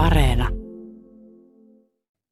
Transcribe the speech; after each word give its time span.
Areena. 0.00 0.48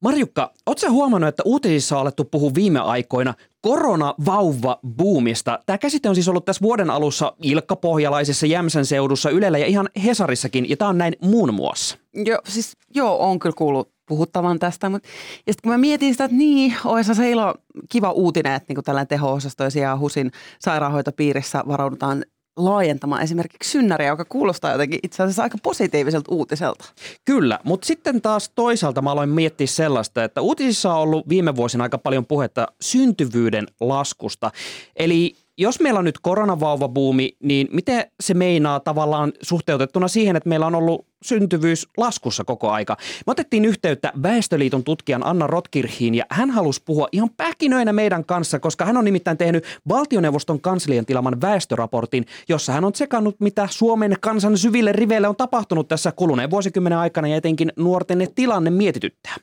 Marjukka, 0.03 0.53
ootko 0.65 0.89
huomannut, 0.89 1.27
että 1.27 1.43
uutisissa 1.45 1.95
on 1.95 2.01
alettu 2.01 2.25
puhua 2.25 2.51
viime 2.55 2.79
aikoina 2.79 3.33
koronavauva-buumista? 3.61 5.59
Tämä 5.65 5.77
käsite 5.77 6.09
on 6.09 6.15
siis 6.15 6.27
ollut 6.27 6.45
tässä 6.45 6.61
vuoden 6.61 6.89
alussa 6.89 7.33
Ilkka-Pohjalaisessa, 7.43 8.45
Jämsän 8.45 8.85
seudussa, 8.85 9.29
Ylellä 9.29 9.57
ja 9.57 9.65
ihan 9.65 9.89
Hesarissakin, 10.05 10.69
ja 10.69 10.77
tämä 10.77 10.89
on 10.89 10.97
näin 10.97 11.13
muun 11.21 11.53
muassa. 11.53 11.97
Joo, 12.13 12.39
siis 12.47 12.77
joo, 12.95 13.29
on 13.29 13.39
kyllä 13.39 13.55
kuullut 13.57 13.91
puhuttavan 14.07 14.59
tästä, 14.59 14.89
mutta 14.89 15.09
ja 15.47 15.53
sitten 15.53 15.69
kun 15.69 15.71
mä 15.71 15.77
mietin 15.77 16.13
sitä, 16.13 16.25
että 16.25 16.37
niin, 16.37 16.75
olisi 16.85 17.15
se 17.15 17.29
ilo, 17.29 17.55
kiva 17.89 18.11
uutinen, 18.11 18.53
että 18.53 18.73
niin 18.73 18.83
tällainen 18.83 19.07
teho-osastoisia 19.07 19.83
ja 19.83 19.97
HUSin 19.97 20.31
sairaanhoitopiirissä 20.59 21.63
varaudutaan 21.67 22.25
laajentamaan 22.65 23.21
esimerkiksi 23.21 23.71
synnäriä, 23.71 24.07
joka 24.07 24.25
kuulostaa 24.25 24.71
jotenkin 24.71 24.99
itse 25.03 25.23
asiassa 25.23 25.43
aika 25.43 25.57
positiiviselta 25.63 26.31
uutiselta. 26.35 26.85
Kyllä, 27.25 27.59
mutta 27.63 27.85
sitten 27.85 28.21
taas 28.21 28.49
toisaalta 28.55 29.01
mä 29.01 29.11
aloin 29.11 29.29
miettiä 29.29 29.67
sellaista, 29.67 30.23
että 30.23 30.41
uutisissa 30.41 30.93
on 30.93 30.99
ollut 30.99 31.29
viime 31.29 31.55
vuosina 31.55 31.83
aika 31.83 31.97
paljon 31.97 32.25
puhetta 32.25 32.67
syntyvyyden 32.81 33.67
laskusta. 33.79 34.51
Eli 34.95 35.35
jos 35.59 35.79
meillä 35.79 35.97
on 35.97 36.05
nyt 36.05 36.19
koronavauvabuumi, 36.19 37.37
niin 37.43 37.67
miten 37.71 38.11
se 38.19 38.33
meinaa 38.33 38.79
tavallaan 38.79 39.33
suhteutettuna 39.41 40.07
siihen, 40.07 40.35
että 40.35 40.49
meillä 40.49 40.67
on 40.67 40.75
ollut 40.75 41.05
syntyvyys 41.21 41.87
laskussa 41.97 42.43
koko 42.43 42.69
aika? 42.69 42.97
Me 43.27 43.31
otettiin 43.31 43.65
yhteyttä 43.65 44.11
Väestöliiton 44.23 44.83
tutkijan 44.83 45.25
Anna 45.25 45.47
Rotkirhiin 45.47 46.15
ja 46.15 46.25
hän 46.29 46.49
halusi 46.49 46.81
puhua 46.85 47.07
ihan 47.11 47.29
pähkinöinä 47.37 47.93
meidän 47.93 48.25
kanssa, 48.25 48.59
koska 48.59 48.85
hän 48.85 48.97
on 48.97 49.05
nimittäin 49.05 49.37
tehnyt 49.37 49.63
valtioneuvoston 49.87 50.61
kanslian 50.61 51.05
tilaman 51.05 51.41
väestöraportin, 51.41 52.25
jossa 52.49 52.73
hän 52.73 52.85
on 52.85 52.93
tsekannut, 52.93 53.35
mitä 53.39 53.67
Suomen 53.71 54.15
kansan 54.21 54.57
syville 54.57 54.91
riveille 54.91 55.27
on 55.27 55.35
tapahtunut 55.35 55.87
tässä 55.87 56.11
kuluneen 56.11 56.49
vuosikymmenen 56.49 56.99
aikana 56.99 57.27
ja 57.27 57.35
etenkin 57.35 57.71
nuorten 57.75 58.27
tilanne 58.35 58.69
mietityttää. 58.69 59.35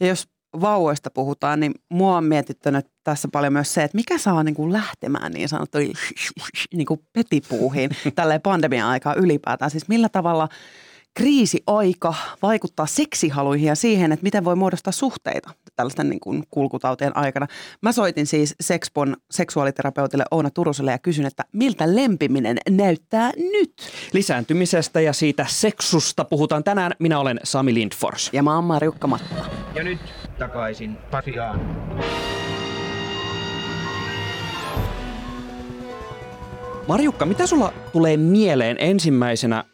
Ja 0.00 0.06
jos 0.06 0.28
vauvoista 0.60 1.10
puhutaan, 1.10 1.60
niin 1.60 1.72
mua 1.88 2.16
on 2.16 2.24
mietittänyt 2.24 2.86
tässä 3.04 3.28
paljon 3.32 3.52
myös 3.52 3.74
se, 3.74 3.84
että 3.84 3.96
mikä 3.96 4.18
saa 4.18 4.42
niin 4.42 4.54
kuin 4.54 4.72
lähtemään 4.72 5.32
niin 5.32 5.48
sanottu 5.48 5.78
niin 6.74 6.86
kuin 6.86 7.00
petipuuhin 7.12 7.90
tälle 8.14 8.38
pandemian 8.38 8.88
aikaa 8.88 9.14
ylipäätään. 9.14 9.70
Siis 9.70 9.88
millä 9.88 10.08
tavalla 10.08 10.48
kriisiaika 11.16 12.14
vaikuttaa 12.42 12.86
seksihaluihin 12.86 13.66
ja 13.68 13.74
siihen, 13.74 14.12
että 14.12 14.24
miten 14.24 14.44
voi 14.44 14.56
muodostaa 14.56 14.92
suhteita 14.92 15.50
tällaisten 15.76 16.08
niin 16.08 16.20
kuin 16.20 16.44
kulkutautien 16.50 17.16
aikana. 17.16 17.46
Mä 17.82 17.92
soitin 17.92 18.26
siis 18.26 18.54
Sexpon 18.60 19.16
seksuaaliterapeutille 19.30 20.24
Oona 20.30 20.50
Turuselle 20.50 20.90
ja 20.90 20.98
kysyn, 20.98 21.26
että 21.26 21.44
miltä 21.52 21.96
lempiminen 21.96 22.58
näyttää 22.70 23.32
nyt? 23.36 23.72
Lisääntymisestä 24.12 25.00
ja 25.00 25.12
siitä 25.12 25.46
seksusta 25.48 26.24
puhutaan 26.24 26.64
tänään. 26.64 26.92
Minä 26.98 27.18
olen 27.18 27.40
Sami 27.44 27.74
Lindfors. 27.74 28.30
Ja 28.32 28.42
mä 28.42 28.54
oon 28.54 28.64
Marjukka 28.64 29.06
Mattila. 29.06 29.46
Ja 29.74 29.84
nyt 29.84 30.00
takaisin 30.38 30.96
Pasiaan. 31.10 31.60
Marjukka, 36.88 37.26
mitä 37.26 37.46
sulla 37.46 37.72
tulee 37.92 38.16
mieleen 38.16 38.76
ensimmäisenä, 38.80 39.64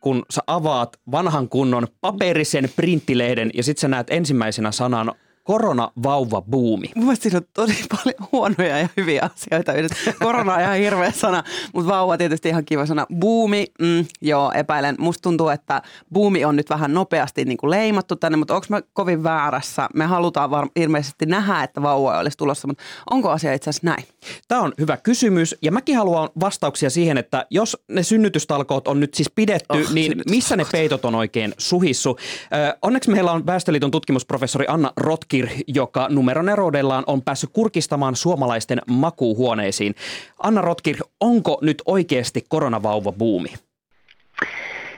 kun 0.00 0.24
sä 0.30 0.40
avaat 0.46 1.00
vanhan 1.10 1.48
kunnon 1.48 1.86
paperisen 2.00 2.68
printtilehden 2.76 3.50
ja 3.54 3.62
sitten 3.62 3.80
sä 3.80 3.88
näet 3.88 4.06
ensimmäisenä 4.10 4.72
sanan 4.72 5.12
koronavauva-buumi. 5.48 6.90
Mun 6.94 7.04
mielestä 7.04 7.22
siinä 7.22 7.38
on 7.38 7.44
tosi 7.54 7.84
paljon 7.90 8.28
huonoja 8.32 8.78
ja 8.78 8.88
hyviä 8.96 9.30
asioita. 9.34 9.72
Korona 10.18 10.54
on 10.54 10.60
ihan 10.60 10.76
hirveä 10.76 11.10
sana, 11.10 11.42
mutta 11.74 11.92
vauva 11.92 12.18
tietysti 12.18 12.48
ihan 12.48 12.64
kiva 12.64 12.86
sana. 12.86 13.06
Buumi, 13.20 13.66
mm, 13.80 14.04
joo, 14.20 14.52
epäilen. 14.52 14.94
Musta 14.98 15.22
tuntuu, 15.22 15.48
että 15.48 15.82
buumi 16.12 16.44
on 16.44 16.56
nyt 16.56 16.70
vähän 16.70 16.94
nopeasti 16.94 17.44
niin 17.44 17.58
kuin 17.58 17.70
leimattu 17.70 18.16
tänne, 18.16 18.36
mutta 18.36 18.54
onko 18.54 18.66
mä 18.68 18.80
kovin 18.92 19.22
väärässä? 19.22 19.88
Me 19.94 20.04
halutaan 20.04 20.50
var- 20.50 20.68
ilmeisesti 20.76 21.26
nähdä, 21.26 21.62
että 21.62 21.82
vauva 21.82 22.18
olisi 22.18 22.38
tulossa, 22.38 22.68
mutta 22.68 22.84
onko 23.10 23.30
asia 23.30 23.54
itse 23.54 23.70
asiassa 23.70 23.86
näin? 23.86 24.04
Tämä 24.48 24.60
on 24.60 24.72
hyvä 24.78 24.96
kysymys 24.96 25.56
ja 25.62 25.72
mäkin 25.72 25.96
haluan 25.96 26.28
vastauksia 26.40 26.90
siihen, 26.90 27.18
että 27.18 27.46
jos 27.50 27.76
ne 27.88 28.02
synnytystalkoot 28.02 28.88
on 28.88 29.00
nyt 29.00 29.14
siis 29.14 29.30
pidetty, 29.30 29.82
oh, 29.82 29.92
niin 29.92 30.22
missä 30.30 30.56
ne 30.56 30.66
peitot 30.72 31.04
on 31.04 31.14
oikein 31.14 31.54
suhissu? 31.58 32.18
Ö, 32.54 32.76
onneksi 32.82 33.10
meillä 33.10 33.32
on 33.32 33.46
Väestöliiton 33.46 33.90
tutkimusprofessori 33.90 34.64
Anna 34.68 34.92
Rotki 34.96 35.37
Rotkir, 35.42 35.64
joka 35.66 36.08
numeronerodellaan 36.10 37.04
on 37.06 37.22
päässyt 37.22 37.50
kurkistamaan 37.52 38.16
suomalaisten 38.16 38.78
makuuhuoneisiin. 38.86 39.94
Anna 40.38 40.60
Rotkir, 40.60 40.96
onko 41.20 41.58
nyt 41.62 41.82
oikeasti 41.86 42.44
koronavauva 42.48 43.12
buumi? 43.12 43.48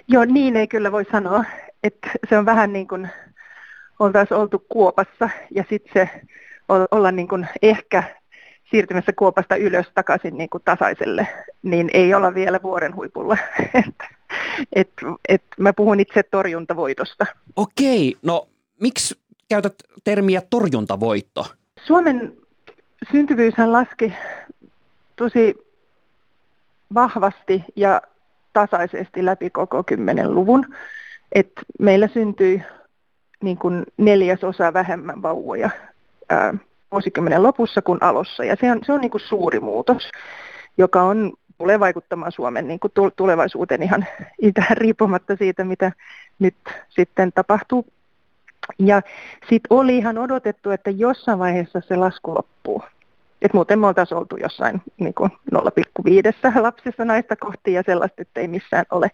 Joo, 0.09 0.25
niin 0.25 0.57
ei 0.57 0.69
kyllä 0.69 0.93
voi 0.93 1.05
sanoa. 1.13 1.45
Että 1.83 2.11
se 2.29 2.39
on 2.39 2.47
vähän 2.47 2.73
niin 2.73 2.89
kuin 2.89 3.09
oltaisiin 3.99 4.39
oltu 4.39 4.65
kuopassa 4.69 5.29
ja 5.55 5.65
sitten 5.71 5.93
se 5.93 6.21
olla 6.91 7.13
niin 7.13 7.29
kuin 7.29 7.49
ehkä 7.63 8.03
siirtymässä 8.71 9.13
kuopasta 9.13 9.57
ylös 9.57 9.87
takaisin 9.95 10.39
niin 10.39 10.51
kuin 10.51 10.63
tasaiselle, 10.65 11.27
niin 11.63 11.91
ei 11.93 12.15
olla 12.15 12.35
vielä 12.35 12.61
vuoren 12.63 12.95
huipulla. 12.95 13.37
et, 13.75 13.95
et, 14.73 14.91
et 15.29 15.43
mä 15.59 15.73
puhun 15.73 16.01
itse 16.01 16.23
torjuntavoitosta. 16.23 17.27
Okei, 17.57 18.17
no 18.23 18.49
miksi 18.81 19.21
käytät 19.51 19.75
termiä 20.05 20.43
torjuntavoitto? 20.51 21.47
Suomen 21.87 22.33
syntyvyyshän 23.13 23.73
laski 23.73 24.13
tosi 25.17 25.55
vahvasti 26.95 27.65
ja 27.77 28.03
tasaisesti 28.53 29.25
läpi 29.25 29.51
koko 29.51 29.81
10-luvun. 29.81 30.75
Et 31.33 31.53
meillä 31.79 32.09
syntyi 32.09 32.63
niin 33.43 33.59
kuin 33.59 33.85
neljäsosa 33.97 34.73
vähemmän 34.73 35.23
vauvoja 35.23 35.71
ää, 36.29 36.55
vuosikymmenen 36.93 37.43
lopussa 37.43 37.83
kuin 37.83 38.03
alussa. 38.03 38.45
Ja 38.45 38.57
se 38.61 38.71
on, 38.73 38.81
se 38.87 38.93
on 38.93 39.01
niin 39.01 39.11
kuin 39.11 39.29
suuri 39.29 39.61
muutos, 39.61 40.11
joka 40.79 41.03
on, 41.03 41.33
tulee 41.59 41.81
vaikuttamaan 41.81 42.33
Suomen 42.33 42.69
niin 42.69 42.81
kuin 42.81 42.93
tulevaisuuteen 43.17 43.83
ihan 43.83 44.07
itään 44.39 44.77
riippumatta 44.77 45.37
siitä, 45.37 45.65
mitä 45.65 45.93
nyt 46.39 46.55
sitten 46.89 47.33
tapahtuu 47.33 47.87
sitten 49.41 49.67
oli 49.71 49.97
ihan 49.97 50.19
odotettu, 50.19 50.71
että 50.71 50.91
jossain 50.91 51.39
vaiheessa 51.39 51.81
se 51.89 51.97
lasku 51.97 52.35
loppuu. 52.35 52.83
Et 53.43 53.53
muuten 53.53 53.79
me 53.79 53.87
oltaisiin 53.87 54.19
oltu 54.19 54.37
jossain 54.37 54.83
niin 54.99 55.15
0,5 55.55 56.63
lapsissa 56.63 57.05
naista 57.05 57.37
kohti 57.37 57.73
ja 57.73 57.83
sellaista, 57.87 58.23
että 58.23 58.41
ei 58.41 58.49
missään 58.49 58.85
ole. 58.91 59.11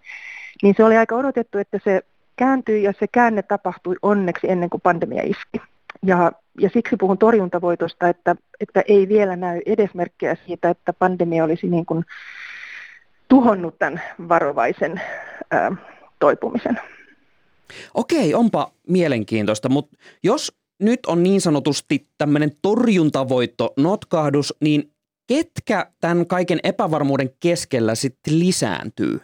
Niin 0.63 0.75
se 0.77 0.85
oli 0.85 0.97
aika 0.97 1.17
odotettu, 1.17 1.59
että 1.59 1.79
se 1.85 2.03
kääntyi 2.37 2.83
ja 2.83 2.93
se 3.01 3.07
käänne 3.13 3.43
tapahtui 3.43 3.97
onneksi 4.03 4.51
ennen 4.51 4.71
kuin 4.71 4.81
pandemia 4.81 5.23
iski. 5.25 5.61
Ja, 6.03 6.33
ja 6.61 6.71
siksi 6.73 6.97
puhun 6.97 7.19
torjuntavoitosta, 7.19 8.09
että, 8.09 8.37
että 8.61 8.83
ei 8.89 9.09
vielä 9.09 9.37
näy 9.37 9.61
edesmerkkejä 9.67 10.37
siitä, 10.47 10.71
että 10.71 10.93
pandemia 10.93 11.45
olisi 11.45 11.67
niin 11.67 11.87
kuin 11.87 12.05
tuhonnut 13.29 13.79
tämän 13.79 14.03
varovaisen 14.29 15.01
ää, 15.51 15.73
toipumisen. 16.19 16.81
Okei, 17.95 18.35
onpa 18.35 18.73
mielenkiintoista, 18.89 19.69
mutta 19.69 19.97
jos 20.23 20.53
nyt 20.81 21.01
on 21.07 21.23
niin 21.23 21.41
sanotusti 21.41 22.07
tämmöinen 22.19 22.51
torjuntavoitto, 22.63 23.73
notkahdus, 23.77 24.55
niin 24.61 24.93
ketkä 25.27 25.87
tämän 26.01 26.27
kaiken 26.27 26.59
epävarmuuden 26.63 27.31
keskellä 27.41 27.95
sitten 27.95 28.39
lisääntyy? 28.39 29.21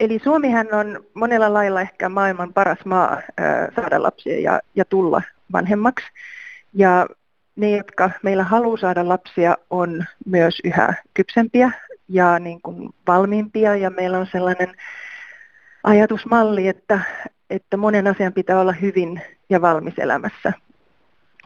Eli 0.00 0.20
Suomihan 0.24 0.74
on 0.74 1.04
monella 1.14 1.52
lailla 1.52 1.80
ehkä 1.80 2.08
maailman 2.08 2.52
paras 2.52 2.78
maa 2.84 3.22
saada 3.76 4.02
lapsia 4.02 4.40
ja, 4.40 4.60
ja 4.74 4.84
tulla 4.84 5.22
vanhemmaksi. 5.52 6.06
Ja 6.74 7.06
ne, 7.56 7.76
jotka 7.76 8.10
meillä 8.22 8.44
haluaa 8.44 8.76
saada 8.76 9.08
lapsia, 9.08 9.56
on 9.70 10.04
myös 10.26 10.54
yhä 10.64 10.94
kypsempiä 11.14 11.70
ja 12.08 12.38
niin 12.38 12.62
kuin 12.62 12.90
valmiimpia. 13.06 13.76
Ja 13.76 13.90
meillä 13.90 14.18
on 14.18 14.26
sellainen 14.32 14.74
ajatusmalli, 15.84 16.68
että, 16.68 17.00
että 17.50 17.76
monen 17.76 18.06
asian 18.06 18.32
pitää 18.32 18.60
olla 18.60 18.72
hyvin 18.72 19.20
ja 19.50 19.62
valmis 19.62 19.98
elämässä, 19.98 20.52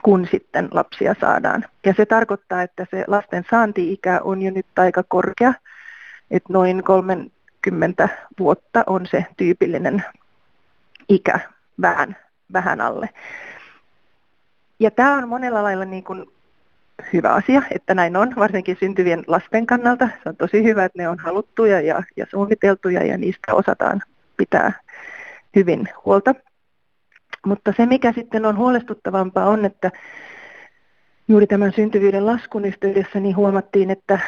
kun 0.03 0.29
sitten 0.31 0.69
lapsia 0.71 1.15
saadaan. 1.21 1.65
Ja 1.87 1.95
se 1.97 2.07
tarkoittaa, 2.07 2.63
että 2.63 2.87
se 2.91 3.05
lasten 3.07 3.45
saanti-ikä 3.51 4.21
on 4.25 4.43
jo 4.43 4.51
nyt 4.51 4.67
aika 4.77 5.03
korkea, 5.09 5.55
että 6.31 6.53
noin 6.53 6.85
30 6.85 8.09
vuotta 8.39 8.85
on 8.87 9.07
se 9.07 9.27
tyypillinen 9.37 10.05
ikä 11.09 11.41
vähän, 11.81 12.17
vähän 12.53 12.81
alle. 12.81 13.09
Ja 14.81 14.91
tämä 14.91 15.15
on 15.15 15.29
monella 15.29 15.63
lailla 15.63 15.85
niin 15.85 16.05
kuin 16.05 16.27
hyvä 17.13 17.33
asia, 17.33 17.63
että 17.71 17.95
näin 17.95 18.17
on, 18.17 18.33
varsinkin 18.37 18.77
syntyvien 18.81 19.25
lasten 19.27 19.67
kannalta. 19.67 20.09
Se 20.23 20.29
on 20.29 20.37
tosi 20.37 20.65
hyvä, 20.65 20.85
että 20.85 20.99
ne 21.03 21.09
on 21.09 21.19
haluttuja 21.19 21.81
ja, 21.81 22.03
ja 22.17 22.27
suunniteltuja 22.31 23.05
ja 23.05 23.19
niistä 23.19 23.55
osataan 23.55 24.03
pitää 24.37 24.73
hyvin 25.55 25.89
huolta. 26.05 26.35
Mutta 27.47 27.75
se, 27.77 27.87
mikä 27.87 28.13
sitten 28.13 28.47
on 28.47 28.57
huolestuttavampaa, 28.57 29.49
on, 29.49 29.65
että 29.65 29.91
juuri 31.29 31.47
tämän 31.47 31.73
syntyvyyden 31.73 32.27
laskun 32.27 32.65
yhteydessä 32.65 33.21
niin 33.21 33.37
huomattiin, 33.37 33.91
että 33.91 34.19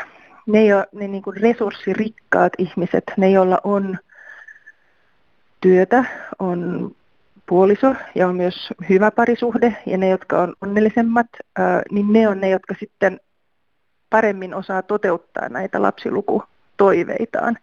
ne, 0.46 0.64
jo, 0.64 0.84
ne 0.93 1.08
niin 1.08 1.23
kuin 1.23 1.37
resurssirikkaat 1.37 2.52
ihmiset, 2.58 3.05
ne 3.17 3.31
joilla 3.31 3.61
on 3.64 3.99
työtä, 5.61 6.05
on 6.38 6.90
puoliso 7.46 7.94
ja 8.14 8.28
on 8.28 8.37
myös 8.37 8.69
hyvä 8.88 9.11
parisuhde 9.11 9.76
ja 9.87 9.99
ne, 9.99 10.08
jotka 10.08 10.43
on 10.43 10.55
onnellisemmat, 10.61 11.26
niin 11.90 12.12
ne 12.12 12.28
on 12.28 12.40
ne, 12.40 12.49
jotka 12.49 12.75
sitten 12.81 13.20
paremmin 14.11 14.55
osaa 14.55 14.82
toteuttaa 14.82 15.49
näitä 15.49 15.82
lapsilukutoiveitaan. 15.82 17.58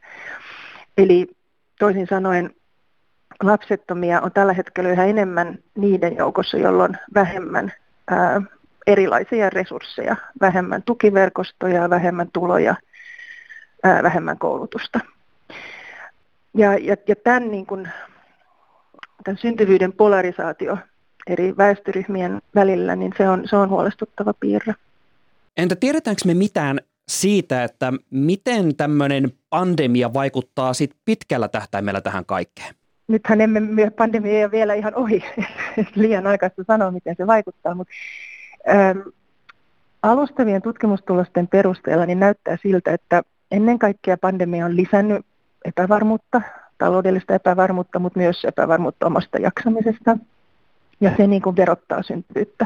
Eli 0.97 1.27
toisin 1.79 2.07
sanoen 2.07 2.55
lapsettomia 3.43 4.21
on 4.21 4.31
tällä 4.31 4.53
hetkellä 4.53 4.89
yhä 4.89 5.05
enemmän 5.05 5.59
niiden 5.75 6.15
joukossa, 6.15 6.57
jolla 6.57 6.83
on 6.83 6.97
vähemmän 7.13 7.73
ää, 8.07 8.41
erilaisia 8.87 9.49
resursseja, 9.49 10.15
vähemmän 10.41 10.83
tukiverkostoja, 10.83 11.89
vähemmän 11.89 12.29
tuloja, 12.33 12.75
ää, 13.83 14.03
vähemmän 14.03 14.37
koulutusta. 14.37 14.99
Ja, 16.53 16.77
ja, 16.77 16.95
ja 17.07 17.15
tämän, 17.15 17.51
niin 17.51 17.65
kuin, 17.65 17.89
tämän 19.23 19.37
syntyvyyden 19.37 19.93
polarisaatio 19.93 20.77
eri 21.27 21.57
väestöryhmien 21.57 22.41
välillä, 22.55 22.95
niin 22.95 23.13
se 23.17 23.29
on, 23.29 23.47
se 23.47 23.55
on 23.55 23.69
huolestuttava 23.69 24.33
piirre. 24.33 24.73
Entä 25.57 25.75
tiedetäänkö 25.75 26.21
me 26.25 26.33
mitään 26.33 26.79
siitä, 27.07 27.63
että 27.63 27.93
miten 28.09 28.75
tämmöinen 28.75 29.31
pandemia 29.49 30.13
vaikuttaa 30.13 30.73
sit 30.73 30.91
pitkällä 31.05 31.47
tähtäimellä 31.47 32.01
tähän 32.01 32.25
kaikkeen? 32.25 32.75
Nythän 33.07 33.41
emme 33.41 33.89
pandemia 33.89 34.51
vielä 34.51 34.73
ihan 34.73 34.95
ohi, 34.95 35.23
liian 35.95 36.27
aikaista 36.27 36.63
sanoa, 36.67 36.91
miten 36.91 37.15
se 37.17 37.27
vaikuttaa, 37.27 37.75
mutta 37.75 37.93
ähm, 38.69 38.99
alustavien 40.03 40.61
tutkimustulosten 40.61 41.47
perusteella 41.47 42.05
niin 42.05 42.19
näyttää 42.19 42.57
siltä, 42.61 42.93
että 42.93 43.23
ennen 43.51 43.79
kaikkea 43.79 44.17
pandemia 44.17 44.65
on 44.65 44.75
lisännyt 44.75 45.25
epävarmuutta, 45.65 46.41
taloudellista 46.77 47.33
epävarmuutta, 47.33 47.99
mutta 47.99 48.19
myös 48.19 48.45
epävarmuutta 48.45 49.05
omasta 49.05 49.37
jaksamisesta, 49.37 50.17
ja 51.01 51.11
se 51.17 51.27
niin 51.27 51.41
kuin 51.41 51.55
verottaa 51.55 52.03
syntyvyyttä. 52.03 52.65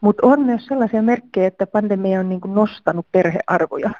Mutta 0.00 0.26
on 0.26 0.40
myös 0.40 0.66
sellaisia 0.66 1.02
merkkejä, 1.02 1.46
että 1.46 1.66
pandemia 1.66 2.20
on 2.20 2.28
niin 2.28 2.40
kuin 2.40 2.54
nostanut 2.54 3.06
perhearvoja. 3.12 3.90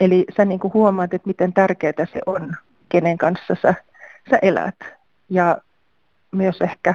Eli 0.00 0.24
sä 0.36 0.44
niin 0.44 0.60
kuin 0.60 0.74
huomaat, 0.74 1.14
että 1.14 1.28
miten 1.28 1.52
tärkeää 1.52 2.06
se 2.12 2.20
on, 2.26 2.56
kenen 2.88 3.18
kanssa 3.18 3.56
sä, 3.62 3.74
sä 4.30 4.38
elät. 4.42 4.74
Ja 5.28 5.58
myös 6.32 6.60
ehkä 6.60 6.94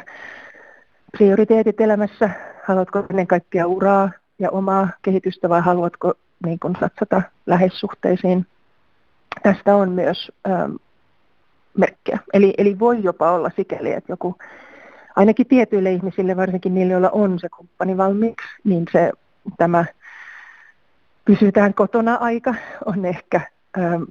prioriteetit 1.12 1.82
elämässä, 1.82 2.30
haluatko 2.64 3.06
ennen 3.10 3.28
kaikkea 3.28 3.68
uraa 3.68 4.12
ja 4.40 4.52
omaa 4.52 4.90
kehitystä 5.02 5.50
vai 5.50 5.62
haluatko 5.62 6.14
niin 6.46 6.60
kuin 6.60 6.76
satsata 6.80 7.22
läheissuhteisiin. 7.46 8.46
Tästä 9.44 9.76
on 9.76 9.92
myös 9.92 10.32
ähm, 10.48 10.72
merkkejä. 11.78 12.20
Eli, 12.34 12.54
eli 12.58 12.80
voi 12.80 13.04
jopa 13.04 13.32
olla 13.32 13.52
sikäli, 13.56 13.94
että 13.94 14.12
joku 14.12 14.36
ainakin 15.16 15.48
tietyille 15.48 15.92
ihmisille, 15.92 16.38
varsinkin 16.38 16.74
niille, 16.74 16.94
joilla 16.94 17.10
on 17.10 17.40
se 17.40 17.50
kumppani 17.50 17.98
valmiiksi, 17.98 18.48
niin 18.64 18.86
se 18.92 19.12
tämä 19.58 19.86
pysytään 21.26 21.74
kotona 21.74 22.16
aika 22.16 22.56
on 22.86 23.06
ehkä 23.06 23.42
ähm, 23.78 24.04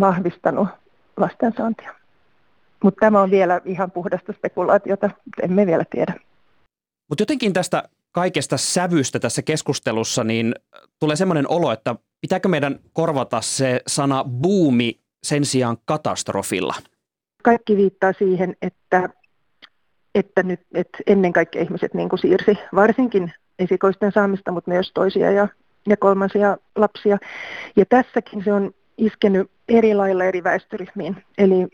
vahvistanut 0.00 0.68
lastensaantia. 1.16 1.95
Mutta 2.84 3.00
tämä 3.00 3.20
on 3.20 3.30
vielä 3.30 3.60
ihan 3.64 3.90
puhdasta 3.90 4.32
spekulaatiota, 4.32 5.10
emme 5.42 5.66
vielä 5.66 5.84
tiedä. 5.90 6.14
Mutta 7.08 7.22
jotenkin 7.22 7.52
tästä 7.52 7.82
kaikesta 8.12 8.56
sävystä 8.56 9.18
tässä 9.18 9.42
keskustelussa, 9.42 10.24
niin 10.24 10.54
tulee 11.00 11.16
semmoinen 11.16 11.50
olo, 11.50 11.72
että 11.72 11.94
pitääkö 12.20 12.48
meidän 12.48 12.78
korvata 12.92 13.40
se 13.40 13.80
sana 13.86 14.24
buumi 14.24 15.00
sen 15.26 15.44
sijaan 15.44 15.76
katastrofilla? 15.84 16.74
Kaikki 17.42 17.76
viittaa 17.76 18.12
siihen, 18.12 18.56
että 18.62 19.08
että 20.14 20.42
nyt 20.42 20.60
että 20.74 20.98
ennen 21.06 21.32
kaikkea 21.32 21.62
ihmiset 21.62 21.94
niin 21.94 22.08
kuin 22.08 22.18
siirsi 22.18 22.58
varsinkin 22.74 23.32
esikoisten 23.58 24.12
saamista, 24.12 24.52
mutta 24.52 24.70
myös 24.70 24.90
toisia 24.94 25.30
ja, 25.30 25.48
ja 25.88 25.96
kolmansia 25.96 26.56
lapsia. 26.76 27.18
Ja 27.76 27.86
tässäkin 27.86 28.44
se 28.44 28.52
on 28.52 28.74
iskenyt 28.98 29.50
eri 29.68 29.94
lailla 29.94 30.24
eri 30.24 30.44
väestöryhmiin. 30.44 31.24
Eli 31.38 31.68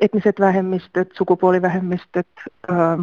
etniset 0.00 0.40
vähemmistöt, 0.40 1.08
sukupuolivähemmistöt, 1.16 2.26
ää, 2.68 2.98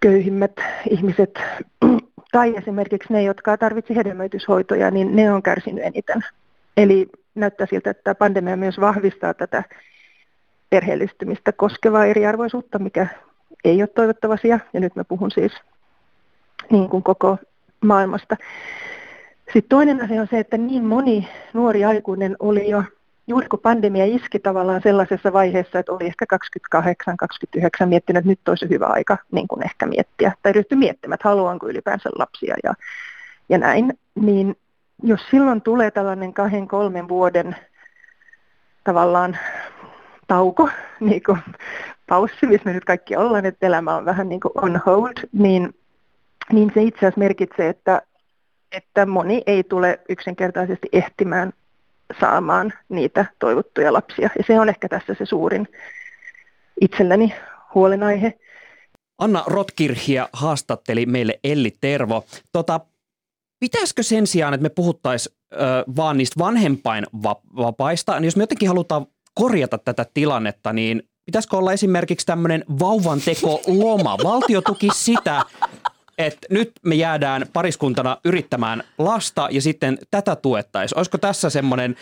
köyhimmät 0.00 0.52
ihmiset 0.90 1.38
tai 2.32 2.56
esimerkiksi 2.56 3.12
ne, 3.12 3.22
jotka 3.22 3.56
tarvitsi 3.56 3.96
hedelmöityshoitoja, 3.96 4.90
niin 4.90 5.16
ne 5.16 5.32
on 5.32 5.42
kärsinyt 5.42 5.84
eniten. 5.84 6.20
Eli 6.76 7.08
näyttää 7.34 7.66
siltä, 7.70 7.90
että 7.90 8.14
pandemia 8.14 8.56
myös 8.56 8.80
vahvistaa 8.80 9.34
tätä 9.34 9.64
perheellistymistä 10.70 11.52
koskevaa 11.52 12.06
eriarvoisuutta, 12.06 12.78
mikä 12.78 13.06
ei 13.64 13.82
ole 13.82 13.86
toivottava 13.86 14.34
asia, 14.34 14.60
ja 14.72 14.80
nyt 14.80 14.96
mä 14.96 15.04
puhun 15.04 15.30
siis 15.30 15.52
niin 16.70 16.88
kuin 16.88 17.02
koko 17.02 17.38
maailmasta. 17.80 18.36
Sitten 19.52 19.68
toinen 19.68 20.04
asia 20.04 20.20
on 20.20 20.28
se, 20.30 20.38
että 20.38 20.56
niin 20.56 20.84
moni 20.84 21.28
nuori 21.52 21.84
aikuinen 21.84 22.36
oli 22.38 22.70
jo, 22.70 22.84
juuri 23.30 23.48
kun 23.48 23.58
pandemia 23.58 24.04
iski 24.04 24.38
tavallaan 24.38 24.82
sellaisessa 24.82 25.32
vaiheessa, 25.32 25.78
että 25.78 25.92
oli 25.92 26.06
ehkä 26.06 26.24
28-29 27.84 27.86
miettinyt, 27.86 28.20
että 28.20 28.28
nyt 28.28 28.48
olisi 28.48 28.68
hyvä 28.68 28.86
aika 28.86 29.18
niin 29.32 29.48
kuin 29.48 29.64
ehkä 29.64 29.86
miettiä, 29.86 30.32
tai 30.42 30.52
ryhtyi 30.52 30.78
miettimään, 30.78 31.14
että 31.14 31.28
haluanko 31.28 31.68
ylipäänsä 31.68 32.10
lapsia 32.18 32.54
ja, 32.64 32.74
ja 33.48 33.58
näin, 33.58 33.98
niin 34.14 34.56
jos 35.02 35.20
silloin 35.30 35.62
tulee 35.62 35.90
tällainen 35.90 36.34
kahden, 36.34 36.68
kolmen 36.68 37.08
vuoden 37.08 37.56
tavallaan 38.84 39.38
tauko, 40.26 40.68
niin 41.00 41.22
kuin 41.22 41.38
paussi, 42.08 42.46
missä 42.46 42.64
me 42.64 42.72
nyt 42.72 42.84
kaikki 42.84 43.16
ollaan, 43.16 43.46
että 43.46 43.66
elämä 43.66 43.96
on 43.96 44.04
vähän 44.04 44.28
niin 44.28 44.40
kuin 44.40 44.52
on 44.54 44.80
hold, 44.86 45.28
niin, 45.32 45.74
niin 46.52 46.70
se 46.74 46.82
itse 46.82 46.98
asiassa 46.98 47.18
merkitsee, 47.18 47.68
että, 47.68 48.02
että 48.72 49.06
moni 49.06 49.42
ei 49.46 49.64
tule 49.64 50.00
yksinkertaisesti 50.08 50.88
ehtimään 50.92 51.52
saamaan 52.20 52.72
niitä 52.88 53.24
toivottuja 53.38 53.92
lapsia. 53.92 54.30
Ja 54.38 54.44
se 54.46 54.60
on 54.60 54.68
ehkä 54.68 54.88
tässä 54.88 55.14
se 55.18 55.26
suurin 55.26 55.68
itselläni 56.80 57.34
huolenaihe. 57.74 58.38
Anna 59.18 59.44
Rotkirhia 59.46 60.28
haastatteli 60.32 61.06
meille 61.06 61.40
Elli 61.44 61.76
Tervo. 61.80 62.24
Tota, 62.52 62.80
pitäisikö 63.60 64.02
sen 64.02 64.26
sijaan, 64.26 64.54
että 64.54 64.62
me 64.62 64.68
puhuttaisiin 64.68 65.36
vaan 65.96 66.16
niistä 66.16 66.38
vanhempainvapaista, 66.38 68.20
niin 68.20 68.24
jos 68.24 68.36
me 68.36 68.42
jotenkin 68.42 68.68
halutaan 68.68 69.06
korjata 69.34 69.78
tätä 69.78 70.06
tilannetta, 70.14 70.72
niin 70.72 71.02
pitäisikö 71.26 71.56
olla 71.56 71.72
esimerkiksi 71.72 72.26
tämmöinen 72.26 72.64
vauvan 72.80 73.20
teko 73.20 73.60
loma? 73.66 74.18
Valtio 74.24 74.60
tuki 74.60 74.88
sitä, 74.94 75.42
että 76.26 76.46
nyt 76.50 76.72
me 76.82 76.94
jäädään 76.94 77.46
pariskuntana 77.52 78.16
yrittämään 78.24 78.82
lasta 78.98 79.48
ja 79.50 79.62
sitten 79.62 79.98
tätä 80.10 80.36
tuettaisiin. 80.36 80.98
Olisiko 80.98 81.18
tässä 81.18 81.50
semmoinen 81.50 81.96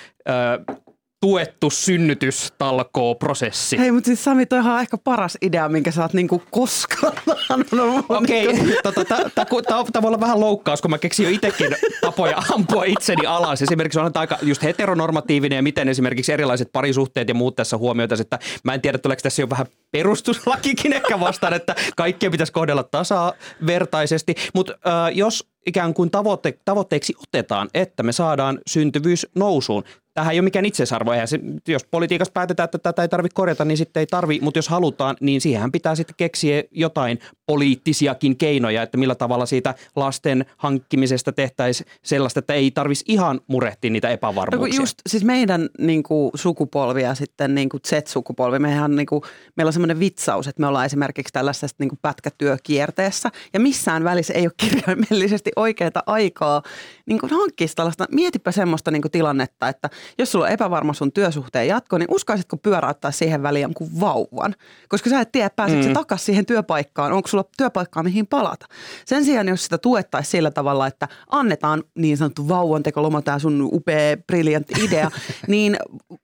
tuettu 1.21 1.71
synnytystalkoo 1.71 3.15
prosessi. 3.15 3.79
Hei, 3.79 3.93
mutta 3.93 4.07
siis 4.07 4.25
Sami, 4.25 4.47
toihan 4.47 4.75
on 4.75 4.81
ehkä 4.81 4.99
paras 4.99 5.39
idea, 5.43 5.69
minkä 5.69 5.91
sä 5.91 6.03
oot 6.03 6.13
niinku 6.13 6.43
koskaan 6.51 7.13
Okei, 8.09 8.49
okay, 8.49 8.77
tota, 8.83 9.05
tämä 9.33 10.03
voi 10.03 10.09
olla 10.09 10.21
vähän 10.21 10.41
loukkaus, 10.41 10.83
kun 10.83 10.91
mä 10.91 10.99
keksin 10.99 11.25
jo 11.25 11.31
itsekin 11.31 11.77
tapoja 12.01 12.43
ampua 12.55 12.85
itseni 12.85 13.27
alas. 13.27 13.63
Esimerkiksi 13.63 13.99
on 13.99 14.11
aika 14.15 14.39
just 14.43 14.63
heteronormatiivinen 14.63 15.57
ja 15.57 15.63
miten 15.63 15.89
esimerkiksi 15.89 16.33
erilaiset 16.33 16.73
parisuhteet 16.73 17.29
ja 17.29 17.35
muut 17.35 17.57
tässä 17.57 17.77
huomioita, 17.77 18.15
että 18.21 18.39
mä 18.65 18.75
en 18.75 18.81
tiedä, 18.81 18.99
tuleeko 18.99 19.21
tässä 19.23 19.43
jo 19.43 19.51
vähän 19.51 19.67
perustuslakikin 19.91 20.93
ehkä 20.93 21.21
vastaan, 21.21 21.55
että 21.55 21.75
kaikkea 21.97 22.31
pitäisi 22.31 22.53
kohdella 22.53 22.83
tasavertaisesti. 22.83 24.35
Mutta 24.55 24.73
äh, 24.73 25.17
jos 25.17 25.49
ikään 25.67 25.95
kuin 25.95 26.11
tavoitte, 26.11 26.59
tavoitteeksi 26.65 27.15
otetaan, 27.23 27.69
että 27.75 28.03
me 28.03 28.13
saadaan 28.13 28.59
syntyvyys 28.67 29.27
nousuun, 29.35 29.85
tähän 30.19 30.33
ei 30.33 30.39
ole 30.39 30.45
mikään 30.45 30.65
itseisarvo. 30.65 31.13
Eihän 31.13 31.29
se, 31.29 31.41
jos 31.69 31.85
politiikassa 31.91 32.33
päätetään, 32.33 32.65
että 32.65 32.79
tätä 32.79 33.03
ei 33.03 33.09
tarvitse 33.09 33.35
korjata, 33.35 33.65
niin 33.65 33.79
sitten 33.79 34.01
ei 34.01 34.07
tarvi, 34.07 34.39
mutta 34.43 34.59
jos 34.59 34.69
halutaan, 34.69 35.17
niin 35.21 35.41
siihen 35.41 35.73
pitää 35.73 35.95
sitten 35.95 36.15
keksiä 36.17 36.63
jotain 36.71 37.19
poliittisiakin 37.47 38.37
keinoja, 38.37 38.83
että 38.83 38.99
millä 38.99 39.15
tavalla 39.15 39.47
siitä 39.47 39.75
lasten 39.97 40.47
hankkimisesta 40.57 41.33
tehtäisiin 41.33 41.91
sellaista, 42.03 42.39
että 42.39 42.55
ei 42.55 42.71
tarvisi 42.71 43.05
ihan 43.09 43.41
murehtia 43.47 43.91
niitä 43.91 44.09
epävarmuuksia. 44.09 44.79
No 44.79 44.83
just, 44.83 44.99
siis 45.09 45.25
meidän 45.25 45.69
niin 45.79 46.03
kuin, 46.03 46.31
sukupolvi 46.35 47.03
ja 47.03 47.15
sitten 47.15 47.55
niin 47.55 47.69
kuin 47.69 47.81
Z-sukupolvi, 47.89 48.59
mehän, 48.59 48.97
niin 48.97 49.07
kuin, 49.07 49.23
meillä 49.57 49.69
on 49.69 49.73
semmoinen 49.73 50.01
vitsaus, 50.01 50.49
että 50.49 50.61
me 50.61 50.67
ollaan 50.67 50.87
esimerkiksi 50.87 51.33
tällaisessa 51.33 51.77
niin 51.79 51.89
kuin 51.89 51.99
pätkätyökierteessä 52.03 53.31
ja 53.53 53.61
missään 53.61 54.05
välissä 54.05 54.35
ei 54.35 54.47
ole 54.47 54.53
kirjaimellisesti 54.57 55.51
oikeaa 55.57 55.91
aikaa 56.07 56.63
niin 57.07 57.19
kuin 57.21 57.31
hankkia 57.31 57.69
tällaista, 57.77 58.07
mietipä 58.11 58.53
semmoista 58.53 58.91
niin 58.91 59.03
kuin 59.03 59.13
tilannetta, 59.13 59.69
että 59.69 59.91
jos 60.19 60.33
sulla 60.33 60.45
on 60.45 60.51
epävarma 60.51 60.93
sun 60.93 61.13
työsuhteen 61.13 61.69
jatko, 61.69 61.99
niin 61.99 62.15
uskaisitko 62.15 62.57
pyöräyttää 62.57 63.11
siihen 63.11 63.43
väliin 63.43 63.63
jonkun 63.63 64.01
vauvan? 64.01 64.55
Koska 64.89 65.11
sä 65.11 65.21
et 65.21 65.33
tiedä, 65.33 65.51
pääsetkö 65.51 65.87
mm. 65.87 65.93
takaisin 65.93 66.27
siihen 66.27 66.47
työpaikkaan, 66.47 67.13
onko 67.13 67.29
sulla 67.29 67.45
työpaikkaa 67.57 68.03
mihin 68.03 68.27
palata. 68.27 68.67
Sen 69.05 69.25
sijaan, 69.25 69.49
jos 69.49 69.65
sitä 69.65 69.79
tuettaisiin 69.79 70.31
sillä 70.31 70.51
tavalla, 70.51 70.87
että 70.87 71.09
annetaan 71.31 71.83
niin 71.95 72.17
sanottu 72.17 72.49
vauvantekoloma, 72.49 73.23
tämä 73.23 73.39
sun 73.39 73.69
upea, 73.73 74.17
briljantti 74.17 74.85
idea, 74.85 75.11
niin 75.49 75.77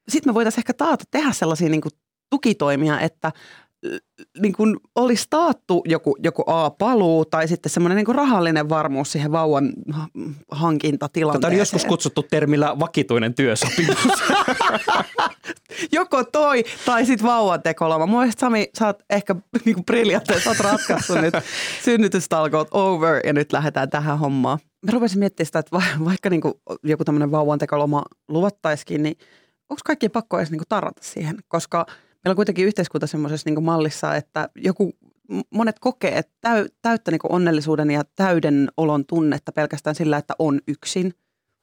sitten 0.09 0.31
me 0.31 0.35
voitaisiin 0.35 0.61
ehkä 0.61 0.73
taata 0.73 1.05
tehdä 1.11 1.33
sellaisia 1.33 1.69
niin 1.69 1.81
kuin 1.81 1.93
tukitoimia, 2.31 3.01
että 3.01 3.33
niin 4.39 4.53
kuin 4.53 4.77
olisi 4.95 5.27
taattu 5.31 5.83
joku, 5.89 6.17
joku 6.23 6.45
A-paluu 6.47 7.25
tai 7.25 7.49
sitten 7.49 7.71
semmoinen 7.73 7.97
niin 7.97 8.15
rahallinen 8.15 8.69
varmuus 8.69 9.13
siihen 9.13 9.33
vauvan 9.33 9.73
hankintatilanteeseen. 10.51 11.41
Tätä 11.41 11.55
on 11.55 11.59
joskus 11.59 11.85
kutsuttu 11.85 12.23
termillä 12.23 12.79
vakituinen 12.79 13.35
työsopimus. 13.35 13.97
Joko 15.93 16.25
toi 16.25 16.65
tai 16.87 17.07
sitten 17.07 17.27
vauvan 17.27 17.63
tekoloma. 17.63 18.07
Mun 18.07 18.21
mielestä 18.21 18.41
Sami, 18.41 18.69
sä 18.79 18.87
oot 18.87 19.03
ehkä 19.11 19.35
niin 19.65 19.75
kuin 19.75 19.85
briljantti, 19.85 20.41
sä 20.41 20.51
oot 20.51 20.61
ratkaissut 20.61 21.21
nyt 21.21 21.35
synnytystalkoot 21.85 22.69
over 22.71 23.21
ja 23.27 23.33
nyt 23.33 23.53
lähdetään 23.53 23.91
tähän 23.91 24.19
hommaan. 24.19 24.59
Mä 24.87 24.93
rupesin 24.93 25.19
miettimään 25.19 25.47
sitä, 25.47 25.59
että 25.59 25.77
vaikka 26.05 26.31
niin 26.31 26.41
kuin 26.41 26.55
joku 26.83 27.05
tämmöinen 27.05 27.31
vauvan 27.31 27.59
tekoloma 27.59 28.03
luvattaisikin, 28.29 29.03
niin 29.03 29.17
onko 29.71 29.81
kaikkien 29.85 30.11
pakko 30.13 30.39
edes 30.39 30.51
niin 30.51 30.59
kuin 30.59 30.69
tarrata 30.69 31.03
siihen, 31.05 31.37
koska– 31.49 31.87
meillä 32.25 32.33
on 32.33 32.37
kuitenkin 32.37 32.67
yhteiskunta 32.67 33.07
semmoisessa 33.07 33.51
niin 33.51 33.65
mallissa, 33.65 34.15
että 34.15 34.49
joku, 34.57 34.93
monet 35.51 35.79
kokee 35.79 36.19
että 36.19 36.33
täy, 36.41 36.69
täyttä 36.83 37.11
niin 37.11 37.21
onnellisuuden 37.29 37.91
ja 37.91 38.03
täyden 38.17 38.69
olon 38.77 39.07
tunnetta 39.07 39.53
pelkästään 39.53 39.97
sillä, 39.97 40.17
että 40.17 40.35
on 40.39 40.61
yksin, 40.69 41.15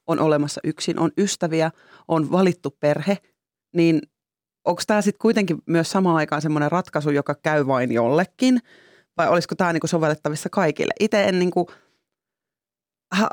on 0.06 0.20
olemassa 0.20 0.60
yksin, 0.64 0.98
on 0.98 1.10
ystäviä, 1.18 1.70
on 2.08 2.30
valittu 2.30 2.76
perhe, 2.80 3.18
niin 3.76 4.02
onko 4.64 4.82
tämä 4.86 5.02
sitten 5.02 5.18
kuitenkin 5.22 5.58
myös 5.66 5.90
samaan 5.90 6.16
aikaan 6.16 6.42
semmoinen 6.42 6.72
ratkaisu, 6.72 7.10
joka 7.10 7.34
käy 7.34 7.66
vain 7.66 7.92
jollekin, 7.92 8.58
vai 9.16 9.28
olisiko 9.28 9.54
tämä 9.54 9.72
niin 9.72 9.80
sovellettavissa 9.86 10.48
kaikille? 10.48 10.94
Itse 11.00 11.24
en 11.24 11.38
niin 11.38 11.50
kuin, 11.50 11.66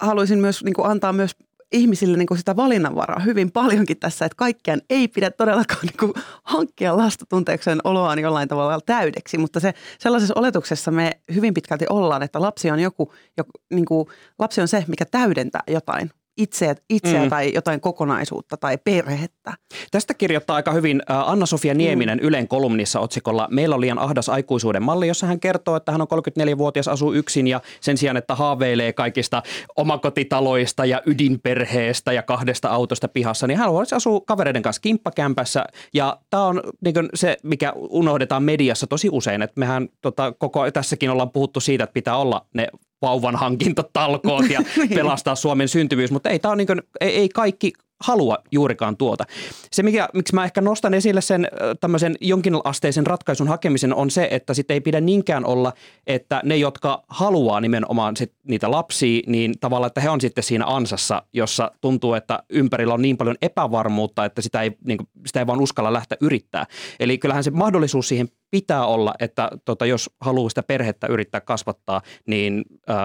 haluaisin 0.02 0.40
myös 0.40 0.64
niin 0.64 0.74
antaa 0.84 1.14
myös 1.14 1.36
ihmisille 1.72 2.18
niin 2.18 2.28
kuin 2.28 2.38
sitä 2.38 2.56
valinnanvaraa 2.56 3.20
hyvin 3.20 3.52
paljonkin 3.52 4.00
tässä, 4.00 4.26
että 4.26 4.36
kaikkiaan 4.36 4.82
ei 4.90 5.08
pidä 5.08 5.32
todellakaan 5.32 5.80
niin 5.82 5.98
kuin 6.00 6.14
hankkia 6.44 6.98
lasta 6.98 7.26
tunteekseen 7.26 7.80
oloaan 7.84 8.20
jollain 8.20 8.48
tavalla 8.48 8.82
täydeksi, 8.86 9.38
mutta 9.38 9.60
se 9.60 9.74
sellaisessa 10.00 10.34
oletuksessa 10.38 10.92
me 10.92 11.22
hyvin 11.34 11.54
pitkälti 11.54 11.86
ollaan, 11.90 12.24
että 12.24 12.42
lapsi 12.42 12.72
on 12.72 12.80
joku, 12.80 13.14
joku 13.38 13.52
niin 13.70 13.86
kuin, 13.86 14.08
lapsi 14.40 14.62
on 14.62 14.68
se, 14.68 14.86
mikä 14.88 15.06
täydentää 15.06 15.64
jotain 15.68 16.12
itseä, 16.40 16.76
itseä 16.90 17.24
mm. 17.24 17.30
tai 17.30 17.54
jotain 17.54 17.82
kokonaisuutta 17.82 18.58
tai 18.58 18.78
perhettä. 18.78 19.54
Tästä 19.92 20.14
kirjoittaa 20.14 20.56
aika 20.56 20.72
hyvin 20.72 21.02
Anna-Sofia 21.08 21.74
Nieminen 21.74 22.18
mm. 22.18 22.28
Ylen 22.28 22.48
kolumnissa 22.48 23.00
otsikolla 23.00 23.48
Meillä 23.52 23.76
on 23.76 23.82
liian 23.82 24.00
ahdas 24.00 24.30
aikuisuuden 24.30 24.84
malli, 24.84 25.08
jossa 25.08 25.28
hän 25.28 25.40
kertoo, 25.40 25.76
että 25.76 25.92
hän 25.92 26.02
on 26.02 26.08
34-vuotias, 26.12 26.88
asuu 26.88 27.14
yksin 27.14 27.48
ja 27.48 27.62
sen 27.82 27.98
sijaan, 27.98 28.18
että 28.18 28.36
haaveilee 28.36 28.94
kaikista 28.94 29.44
omakotitaloista 29.76 30.86
ja 30.86 31.02
ydinperheestä 31.06 32.14
ja 32.14 32.24
kahdesta 32.24 32.70
autosta 32.70 33.08
pihassa, 33.08 33.48
niin 33.48 33.58
hän 33.58 33.68
haluaisi 33.68 33.96
asua 33.96 34.22
kavereiden 34.22 34.62
kanssa 34.62 34.82
kimppakämpässä 34.82 35.66
ja 35.94 36.18
tämä 36.30 36.44
on 36.44 36.62
niin 36.82 36.96
se, 37.14 37.38
mikä 37.44 37.74
unohdetaan 37.76 38.44
mediassa 38.44 38.88
tosi 38.88 39.10
usein, 39.12 39.42
että 39.42 39.60
mehän 39.60 39.90
tota, 40.02 40.32
koko 40.32 40.72
tässäkin 40.72 41.10
ollaan 41.10 41.32
puhuttu 41.32 41.60
siitä, 41.60 41.84
että 41.84 41.94
pitää 41.94 42.18
olla 42.18 42.46
ne 42.54 42.68
vauvan 43.02 43.36
hankintatalkoot 43.36 44.50
ja 44.50 44.62
pelastaa 44.96 45.36
Suomen 45.36 45.68
syntyvyys, 45.68 46.12
mutta 46.12 46.30
ei, 46.30 46.40
tämä 46.40 46.52
on 46.52 46.58
niin 46.58 46.68
kuin, 46.68 46.82
ei, 47.02 47.16
ei 47.16 47.30
kaikki 47.30 47.74
halua 48.04 48.38
juurikaan 48.52 48.98
tuota. 48.98 49.24
Se, 49.72 49.84
mikä, 49.84 50.10
miksi 50.14 50.36
mä 50.36 50.46
ehkä 50.46 50.62
nostan 50.62 50.94
esille 50.94 51.22
sen 51.22 51.48
tämmöisen 51.80 52.16
jonkinasteisen 52.22 53.08
ratkaisun 53.08 53.48
hakemisen, 53.48 53.96
on 53.96 54.12
se, 54.12 54.28
että 54.32 54.54
sitten 54.54 54.74
ei 54.74 54.82
pidä 54.82 55.02
niinkään 55.02 55.46
olla, 55.46 55.74
että 56.08 56.42
ne, 56.44 56.58
jotka 56.58 57.04
haluaa 57.08 57.62
nimenomaan 57.62 58.18
sit 58.18 58.34
niitä 58.44 58.72
lapsia, 58.72 59.22
niin 59.28 59.60
tavallaan, 59.60 59.88
että 59.88 60.02
he 60.02 60.10
on 60.10 60.22
sitten 60.22 60.44
siinä 60.44 60.66
ansassa, 60.66 61.24
jossa 61.34 61.72
tuntuu, 61.82 62.14
että 62.14 62.44
ympärillä 62.50 62.94
on 62.94 63.02
niin 63.02 63.18
paljon 63.18 63.36
epävarmuutta, 63.42 64.26
että 64.26 64.42
sitä 64.42 64.62
ei, 64.62 64.72
niin 64.86 64.98
kuin, 64.98 65.08
sitä 65.26 65.40
ei 65.40 65.48
vaan 65.48 65.62
uskalla 65.62 65.94
lähteä 65.94 66.18
yrittää. 66.22 66.66
Eli 67.00 67.18
kyllähän 67.18 67.44
se 67.44 67.52
mahdollisuus 67.52 68.08
siihen 68.08 68.28
pitää 68.52 68.86
olla, 68.86 69.14
että 69.20 69.50
tota, 69.66 69.86
jos 69.86 70.10
haluaa 70.22 70.50
sitä 70.50 70.64
perhettä 70.64 71.08
yrittää 71.08 71.42
kasvattaa, 71.42 72.02
niin 72.26 72.64
äh, 72.90 72.98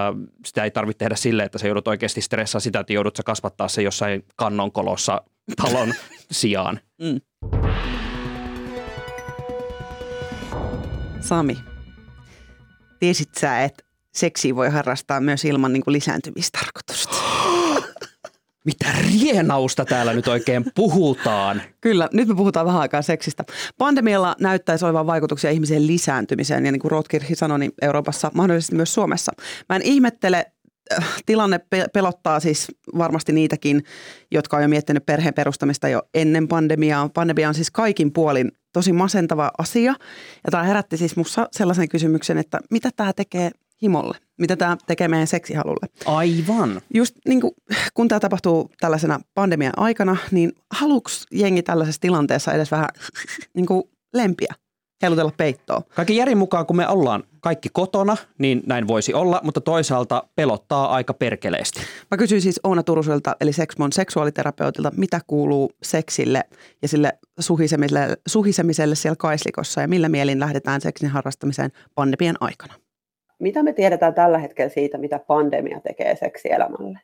sitä 0.45 0.63
ei 0.63 0.71
tarvitse 0.71 0.97
tehdä 0.97 1.15
silleen, 1.15 1.45
että 1.45 1.57
se 1.57 1.67
joudut 1.67 1.87
oikeasti 1.87 2.21
stressaa 2.21 2.61
sitä, 2.61 2.79
että 2.79 2.93
joudut 2.93 3.17
kasvattaa 3.25 3.67
se 3.67 3.81
jossain 3.81 4.25
kannonkolossa 4.85 5.21
talon 5.55 5.93
sijaan. 6.31 6.79
Mm. 7.01 7.21
Sami, 11.19 11.57
tiesit 12.99 13.35
sä, 13.35 13.63
että 13.63 13.83
seksiä 14.11 14.55
voi 14.55 14.69
harrastaa 14.69 15.19
myös 15.19 15.45
ilman 15.45 15.73
niin 15.73 15.83
kuin 15.83 15.93
lisääntymistarkoitusta? 15.93 17.15
Mitä 18.65 18.85
rienausta 19.01 19.85
täällä 19.85 20.13
nyt 20.13 20.27
oikein 20.27 20.65
puhutaan? 20.75 21.61
Kyllä, 21.81 22.09
nyt 22.13 22.27
me 22.27 22.35
puhutaan 22.35 22.65
vähän 22.65 22.81
aikaa 22.81 23.01
seksistä. 23.01 23.43
Pandemialla 23.77 24.35
näyttäisi 24.39 24.85
olevan 24.85 25.07
vaikutuksia 25.07 25.51
ihmisen 25.51 25.87
lisääntymiseen 25.87 26.65
ja 26.65 26.71
niin 26.71 26.79
kuin 26.79 26.91
Rotkirchi 26.91 27.35
sanoi, 27.35 27.59
niin 27.59 27.71
Euroopassa, 27.81 28.31
mahdollisesti 28.33 28.75
myös 28.75 28.93
Suomessa. 28.93 29.31
Mä 29.69 29.75
en 29.75 29.81
ihmettele, 29.81 30.51
tilanne 31.25 31.59
pelottaa 31.93 32.39
siis 32.39 32.67
varmasti 32.97 33.33
niitäkin, 33.33 33.83
jotka 34.31 34.57
on 34.57 34.63
jo 34.63 34.69
miettinyt 34.69 35.05
perheen 35.05 35.33
perustamista 35.33 35.89
jo 35.89 36.01
ennen 36.13 36.47
pandemiaa. 36.47 37.09
Pandemia 37.09 37.47
on 37.47 37.53
siis 37.53 37.71
kaikin 37.71 38.13
puolin 38.13 38.51
tosi 38.73 38.93
masentava 38.93 39.51
asia. 39.57 39.93
Ja 40.45 40.51
tämä 40.51 40.63
herätti 40.63 40.97
siis 40.97 41.15
minussa 41.15 41.47
sellaisen 41.51 41.89
kysymyksen, 41.89 42.37
että 42.37 42.59
mitä 42.71 42.89
tämä 42.95 43.13
tekee 43.13 43.51
himolle? 43.81 44.17
Mitä 44.37 44.55
tämä 44.55 44.77
tekee 44.87 45.07
meidän 45.07 45.27
seksihalulle? 45.27 45.87
Aivan. 46.05 46.81
Just 46.93 47.15
niin 47.27 47.41
kuin, 47.41 47.51
kun 47.93 48.07
tämä 48.07 48.19
tapahtuu 48.19 48.71
tällaisena 48.79 49.19
pandemian 49.33 49.73
aikana, 49.77 50.17
niin 50.31 50.51
haluuks 50.71 51.25
jengi 51.31 51.63
tällaisessa 51.63 52.01
tilanteessa 52.01 52.53
edes 52.53 52.71
vähän 52.71 52.89
niin 53.53 53.65
kuin 53.65 53.83
lempiä? 54.13 54.53
Heilutella 55.05 55.31
peittoa. 55.37 55.81
Kaikki 55.95 56.15
järin 56.15 56.37
mukaan, 56.37 56.65
kun 56.65 56.75
me 56.75 56.87
ollaan 56.87 57.23
kaikki 57.39 57.69
kotona, 57.73 58.17
niin 58.37 58.63
näin 58.65 58.87
voisi 58.87 59.13
olla, 59.13 59.41
mutta 59.43 59.61
toisaalta 59.61 60.23
pelottaa 60.35 60.93
aika 60.93 61.13
perkeleesti. 61.13 61.79
Mä 62.11 62.17
kysyin 62.17 62.41
siis 62.41 62.59
Oona 62.63 62.83
Turuselta, 62.83 63.35
eli 63.41 63.53
Sexmon 63.53 63.91
seksuaaliterapeutilta, 63.91 64.91
mitä 64.97 65.19
kuuluu 65.27 65.71
seksille 65.83 66.43
ja 66.81 66.87
sille 66.87 67.17
suhisemiselle, 67.39 68.17
suhisemiselle 68.27 68.95
siellä 68.95 69.15
kaislikossa 69.15 69.81
ja 69.81 69.87
millä 69.87 70.09
mielin 70.09 70.39
lähdetään 70.39 70.81
seksin 70.81 71.09
harrastamiseen 71.09 71.71
pandemian 71.95 72.35
aikana. 72.39 72.73
Mitä 73.39 73.63
me 73.63 73.73
tiedetään 73.73 74.13
tällä 74.13 74.37
hetkellä 74.37 74.69
siitä, 74.69 74.97
mitä 74.97 75.19
pandemia 75.19 75.79
tekee 75.79 76.15
seksielämälle? 76.15 76.99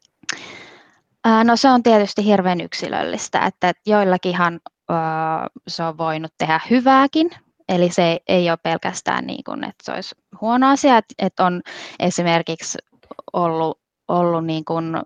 No 1.43 1.55
se 1.55 1.69
on 1.69 1.83
tietysti 1.83 2.25
hirveän 2.25 2.61
yksilöllistä, 2.61 3.45
että 3.45 3.73
joillakinhan 3.85 4.59
se 5.67 5.83
on 5.83 5.97
voinut 5.97 6.33
tehdä 6.37 6.59
hyvääkin, 6.69 7.29
eli 7.69 7.89
se 7.89 8.19
ei 8.27 8.49
ole 8.49 8.57
pelkästään 8.63 9.27
niin 9.27 9.43
kuin, 9.43 9.63
että 9.63 9.83
se 9.83 9.91
olisi 9.91 10.15
huono 10.41 10.69
asia, 10.69 11.01
että 11.19 11.45
on 11.45 11.61
esimerkiksi 11.99 12.77
ollut, 13.33 13.79
ollut 14.07 14.45
niin 14.45 14.65
kuin 14.65 15.01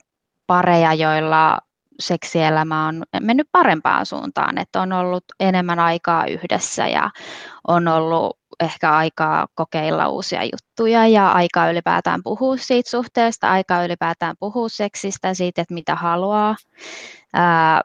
pareja, 0.48 0.94
joilla 0.94 1.60
seksielämä 2.00 2.88
on 2.88 3.04
mennyt 3.22 3.48
parempaan 3.52 4.06
suuntaan, 4.06 4.58
että 4.58 4.82
on 4.82 4.94
ollut 4.94 5.24
enemmän 5.40 5.80
aikaa 5.80 6.26
yhdessä 6.26 6.88
ja 6.88 7.10
on 7.68 7.88
ollut 7.88 8.38
ehkä 8.60 8.92
aikaa 8.92 9.48
kokeilla 9.56 10.08
uusia 10.08 10.44
juttuja 10.44 11.08
ja 11.08 11.32
aikaa 11.32 11.70
ylipäätään 11.70 12.24
puhua 12.24 12.58
siitä 12.58 12.90
suhteesta, 12.90 13.52
aikaa 13.52 13.86
ylipäätään 13.86 14.36
puhua 14.40 14.70
seksistä, 14.70 15.34
siitä, 15.34 15.62
että 15.62 15.74
mitä 15.74 15.96
haluaa. 15.96 16.56
Ää, 17.34 17.82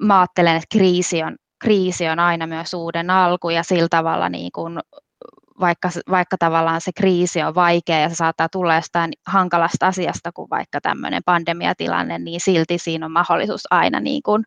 mä 0.00 0.20
ajattelen, 0.20 0.56
että 0.56 0.78
kriisi 0.78 1.22
on, 1.22 1.36
kriisi 1.58 2.08
on 2.08 2.18
aina 2.18 2.46
myös 2.46 2.74
uuden 2.74 3.10
alku 3.10 3.50
ja 3.50 3.62
sillä 3.62 3.88
tavalla 3.90 4.28
niin 4.28 4.52
kuin 4.52 4.78
vaikka, 5.60 5.90
vaikka 6.10 6.36
tavallaan 6.38 6.80
se 6.80 6.92
kriisi 6.92 7.42
on 7.42 7.54
vaikea 7.54 7.98
ja 7.98 8.08
se 8.08 8.14
saattaa 8.14 8.48
tulla 8.48 8.74
jostain 8.74 9.12
hankalasta 9.26 9.86
asiasta 9.86 10.32
kuin 10.32 10.50
vaikka 10.50 10.80
tämmöinen 10.80 11.22
pandemiatilanne, 11.24 12.18
niin 12.18 12.40
silti 12.40 12.78
siinä 12.78 13.06
on 13.06 13.12
mahdollisuus 13.12 13.66
aina 13.70 14.00
niin 14.00 14.22
kuin 14.22 14.44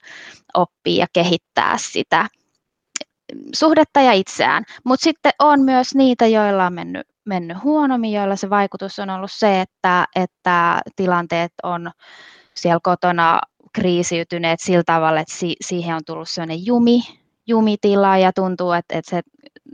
oppia 0.53 1.03
ja 1.03 1.07
kehittää 1.13 1.77
sitä 1.77 2.27
suhdetta 3.53 4.01
ja 4.01 4.11
itseään. 4.11 4.63
Mutta 4.83 5.03
sitten 5.03 5.31
on 5.39 5.61
myös 5.61 5.95
niitä, 5.95 6.27
joilla 6.27 6.65
on 6.65 6.73
mennyt, 6.73 7.07
mennyt 7.25 7.63
huonommin, 7.63 8.11
joilla 8.11 8.35
se 8.35 8.49
vaikutus 8.49 8.99
on 8.99 9.09
ollut 9.09 9.31
se, 9.31 9.61
että, 9.61 10.05
että 10.15 10.81
tilanteet 10.95 11.53
on 11.63 11.91
siellä 12.53 12.79
kotona 12.83 13.41
kriisiytyneet 13.73 14.59
sillä 14.59 14.83
tavalla, 14.85 15.19
että 15.19 15.33
si- 15.33 15.55
siihen 15.61 15.95
on 15.95 16.01
tullut 16.05 16.29
sellainen 16.29 16.65
jumi, 16.65 17.01
jumitila 17.47 18.17
ja 18.17 18.33
tuntuu, 18.33 18.71
että, 18.71 18.97
että 18.97 19.09
se 19.09 19.21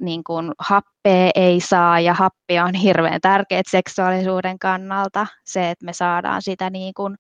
niin 0.02 0.24
kuin, 0.24 0.52
happea 0.60 1.32
ei 1.36 1.60
saa 1.60 2.00
ja 2.00 2.14
happia 2.14 2.66
on 2.66 2.74
hirveän 2.74 3.22
tärkeä 3.22 3.62
seksuaalisuuden 3.70 4.60
kannalta. 4.60 5.28
Se, 5.46 5.70
että 5.70 5.86
me 5.86 5.94
saadaan 5.94 6.42
sitä 6.42 6.70
niin 6.70 6.94
kuin, 6.94 7.16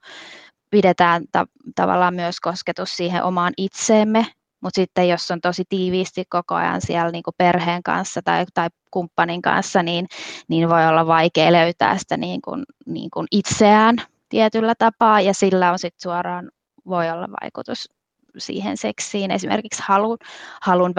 pidetään 0.70 1.24
ta- 1.32 1.48
tavallaan 1.76 2.14
myös 2.16 2.40
kosketus 2.40 2.98
siihen 2.98 3.24
omaan 3.24 3.54
itseemme, 3.58 4.26
mutta 4.62 4.82
sitten 4.82 5.10
jos 5.10 5.32
on 5.32 5.42
tosi 5.42 5.64
tiiviisti 5.70 6.24
koko 6.30 6.56
ajan 6.56 6.82
siellä 6.82 7.12
niin 7.12 7.24
kuin 7.24 7.34
perheen 7.38 7.84
kanssa 7.84 8.22
tai, 8.22 8.46
tai 8.54 8.68
kumppanin 8.92 9.42
kanssa, 9.42 9.84
niin, 9.84 10.08
niin 10.48 10.70
voi 10.70 10.88
olla 10.88 11.08
vaikea 11.08 11.52
löytää 11.52 11.98
sitä 11.98 12.18
niin 12.18 12.42
kuin, 12.42 12.64
niin 12.86 13.10
kuin 13.14 13.28
itseään 13.32 13.96
tietyllä 14.30 14.74
tapaa 14.78 15.22
ja 15.22 15.34
sillä 15.34 15.72
on 15.72 15.80
sitten 15.80 16.02
suoraan 16.02 16.52
voi 16.88 17.10
olla 17.10 17.28
vaikutus 17.42 17.90
siihen 18.38 18.78
seksiin. 18.78 19.32
Esimerkiksi 19.32 19.84
halun, 19.86 20.18
halun 20.62 20.94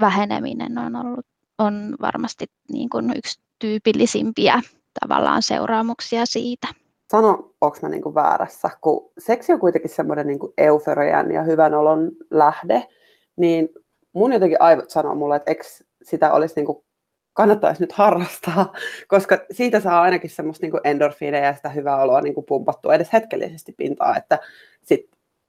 väheneminen 0.00 0.78
on 0.78 0.96
ollut, 0.96 1.26
on 1.58 1.96
varmasti 2.00 2.46
niin 2.72 2.88
kuin 2.88 3.16
yksi 3.16 3.40
tyypillisimpiä 3.58 4.60
tavallaan 5.00 5.42
seuraamuksia 5.42 6.26
siitä. 6.26 6.68
Sano, 7.10 7.54
onko 7.60 7.78
mä 7.82 7.88
niin 7.88 8.02
kuin 8.02 8.14
väärässä, 8.14 8.70
kun 8.80 9.10
seksi 9.18 9.52
on 9.52 9.60
kuitenkin 9.60 9.90
semmoinen 9.90 10.26
niin 10.26 10.38
euforian 10.58 11.32
ja 11.32 11.42
hyvän 11.42 11.74
olon 11.74 12.10
lähde, 12.30 12.88
niin 13.36 13.68
mun 14.12 14.32
jotenkin 14.32 14.60
aivot 14.62 14.90
sanoo 14.90 15.14
mulle, 15.14 15.36
että 15.36 15.50
eikö 15.50 15.64
sitä 16.02 16.32
olisi 16.32 16.54
niin 16.56 16.66
kuin 16.66 16.84
kannattaisi 17.32 17.82
nyt 17.82 17.92
harrastaa, 17.92 18.72
koska 19.08 19.38
siitä 19.50 19.80
saa 19.80 20.02
ainakin 20.02 20.30
semmoista 20.30 20.66
niin 20.66 20.80
endorfiineja 20.84 21.46
ja 21.46 21.54
sitä 21.54 21.68
hyvää 21.68 22.02
oloa 22.02 22.20
niin 22.20 22.34
kuin 22.34 22.46
pumpattua 22.46 22.94
edes 22.94 23.12
hetkellisesti 23.12 23.74
pintaa, 23.76 24.16
että 24.16 24.38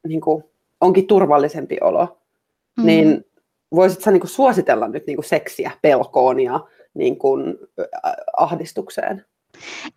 niin 0.07 0.22
kuin 0.22 0.43
onkin 0.81 1.07
turvallisempi 1.07 1.77
olo. 1.81 2.17
Mm. 2.77 2.86
Niin 2.86 3.25
voisit 3.75 4.01
sä 4.01 4.12
niin 4.12 4.22
kuin 4.22 4.29
suositella 4.29 4.88
nyt 4.88 5.07
niin 5.07 5.17
kuin 5.17 5.25
seksiä 5.25 5.72
pelkoon 5.81 6.39
ja 6.39 6.60
niin 6.93 7.17
kuin 7.17 7.57
ahdistukseen? 8.38 9.25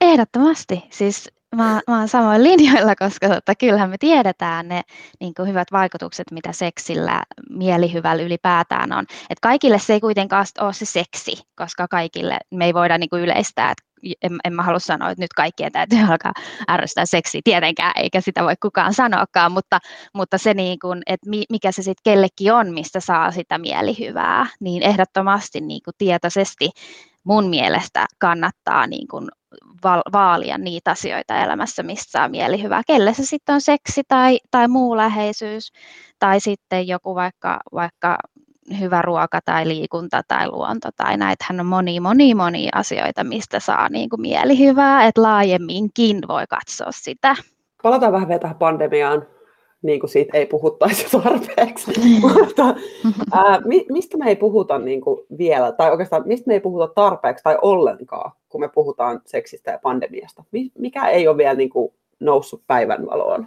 Ehdottomasti. 0.01 0.85
Siis 0.91 1.33
mä, 1.55 1.81
mä 1.89 1.97
olen 1.97 2.09
samoin 2.09 2.43
linjoilla, 2.43 2.97
koska 2.97 3.29
tota, 3.29 3.55
kyllähän 3.55 3.91
me 3.91 3.97
tiedetään 3.99 4.69
ne 4.69 4.83
niin 5.21 5.35
kuin 5.35 5.49
hyvät 5.49 5.73
vaikutukset, 5.73 6.31
mitä 6.31 6.53
seksillä, 6.53 7.23
mielihyvällä 7.51 8.23
ylipäätään 8.23 8.93
on. 8.93 9.05
Et 9.31 9.41
kaikille 9.41 9.79
se 9.79 9.93
ei 9.93 10.01
kuitenkaan 10.01 10.47
ole 10.61 10.73
se 10.73 10.85
seksi, 10.85 11.43
koska 11.57 11.89
kaikille 11.89 12.39
me 12.55 12.65
ei 12.65 12.75
voida 12.75 12.99
niin 12.99 13.11
kuin 13.11 13.23
yleistää, 13.23 13.71
että 13.71 13.87
en, 14.23 14.39
en 14.45 14.53
mä 14.53 14.63
halua 14.63 14.79
sanoa, 14.79 15.11
että 15.11 15.23
nyt 15.23 15.33
kaikkien 15.33 15.73
täytyy 15.73 15.99
alkaa 16.11 16.33
ärsyttää 16.71 17.07
seksiä, 17.07 17.41
tietenkään, 17.45 17.93
eikä 17.97 18.21
sitä 18.21 18.45
voi 18.45 18.55
kukaan 18.63 18.95
sanoakaan, 18.95 19.53
mutta, 19.53 19.79
mutta 20.15 20.39
se, 20.39 20.55
niin 20.55 20.79
kuin, 20.79 21.03
että 21.07 21.31
mikä 21.51 21.73
se 21.73 21.83
sitten 21.83 22.13
kellekin 22.13 22.53
on, 22.53 22.75
mistä 22.75 23.01
saa 23.01 23.31
sitä 23.31 23.59
mielihyvää, 23.59 24.47
niin 24.61 24.83
ehdottomasti 24.83 25.61
niin 25.61 25.81
kuin 25.85 25.95
tietoisesti 25.99 26.71
mun 27.27 27.49
mielestä 27.49 28.07
kannattaa 28.19 28.87
niin 28.87 29.09
kuin 29.09 29.29
vaalia 30.13 30.59
niitä 30.59 30.91
asioita 30.91 31.45
elämässä, 31.45 31.83
mistä 31.83 32.11
saa 32.11 32.29
mielihyvää. 32.29 32.83
Kelle 32.87 33.15
se 33.15 33.25
sitten 33.25 33.55
on 33.55 33.61
seksi 33.61 34.03
tai, 34.09 34.39
tai 34.51 34.69
muu 34.69 34.97
läheisyys 34.97 35.73
tai 36.19 36.41
sitten 36.41 36.89
joku 36.89 37.15
vaikka, 37.15 37.61
vaikka 37.75 38.19
hyvä 38.81 39.03
ruoka 39.03 39.41
tai 39.45 39.69
liikunta 39.69 40.23
tai 40.29 40.49
luonto 40.49 40.89
tai 40.97 41.17
näitähän 41.17 41.61
on 41.61 41.67
moni, 41.67 42.01
moni, 42.01 42.35
moni 42.35 42.69
asioita, 42.75 43.25
mistä 43.25 43.61
saa 43.61 43.89
niin 43.89 44.09
kuin 44.09 44.21
mielihyvää, 44.21 45.07
että 45.07 45.23
laajemminkin 45.23 46.21
voi 46.29 46.45
katsoa 46.49 46.93
sitä. 46.93 47.37
Palataan 47.83 48.13
vähän 48.13 48.29
vielä 48.29 48.41
tähän 48.41 48.57
pandemiaan 48.57 49.27
niin 49.87 50.01
kuin 50.01 50.11
siitä 50.11 50.39
ei 50.39 50.47
puhuttaisi 50.47 51.07
tarpeeksi. 51.23 51.93
Mutta 52.21 52.75
ää, 53.33 53.61
mistä 53.93 54.17
me 54.17 54.29
ei 54.29 54.37
puhuta 54.37 54.79
niin 54.79 55.01
kuin 55.01 55.21
vielä, 55.39 55.73
tai 55.73 55.91
oikeastaan 55.91 56.23
mistä 56.27 56.47
me 56.47 56.55
ei 56.55 56.61
puhuta 56.61 56.89
tarpeeksi 56.95 57.45
tai 57.45 57.59
ollenkaan, 57.63 58.33
kun 58.49 58.61
me 58.61 58.69
puhutaan 58.69 59.21
seksistä 59.27 59.71
ja 59.71 59.79
pandemiasta? 59.83 60.45
Mikä 60.79 61.09
ei 61.09 61.29
ole 61.29 61.37
vielä 61.37 61.55
niin 61.55 61.71
kuin 61.71 61.93
noussut 62.21 62.63
päivänvaloon? 62.67 63.47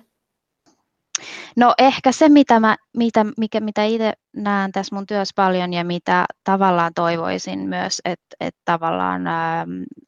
No 1.55 1.74
ehkä 1.77 2.12
se, 2.12 2.29
mitä, 2.29 2.60
mä, 2.60 2.75
mitä, 2.98 3.25
mikä, 3.38 3.60
mitä 3.60 3.84
itse 3.84 4.13
näen 4.36 4.72
tässä 4.72 4.96
mun 4.96 5.05
työssä 5.08 5.34
paljon 5.36 5.74
ja 5.74 5.84
mitä 5.84 6.25
tavallaan 6.43 6.91
toivoisin 6.96 7.60
myös, 7.60 8.01
että, 8.05 8.36
että 8.39 8.62
tavallaan 8.65 9.27
ää, 9.27 9.65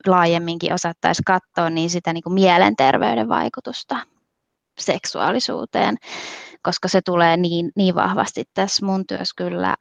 laajemminkin 0.08 0.74
osattaisiin 0.74 1.26
katsoa, 1.26 1.70
niin 1.70 1.90
sitä 1.90 2.14
niin 2.14 2.24
kuin 2.24 2.34
mielenterveyden 2.34 3.30
vaikutusta 3.30 3.98
seksuaalisuuteen, 4.80 5.98
koska 6.62 6.88
se 6.88 7.02
tulee 7.02 7.38
niin, 7.38 7.72
niin 7.76 7.96
vahvasti 7.96 8.44
tässä 8.54 8.86
mun 8.86 9.08
työssä 9.08 9.34
kyllä 9.38 9.76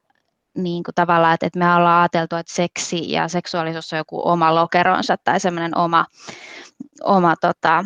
niin 0.57 0.83
kuin 0.83 0.95
tavallaan, 0.95 1.33
että, 1.33 1.45
että 1.45 1.59
me 1.59 1.75
ollaan 1.75 2.01
ajateltu, 2.01 2.35
että 2.35 2.53
seksi 2.53 3.11
ja 3.11 3.27
seksuaalisuus 3.27 3.93
on 3.93 3.97
joku 3.97 4.21
oma 4.29 4.55
lokeronsa 4.55 5.15
tai 5.23 5.39
semmoinen 5.39 5.77
oma, 5.77 6.05
oma 7.03 7.35
tota, 7.41 7.85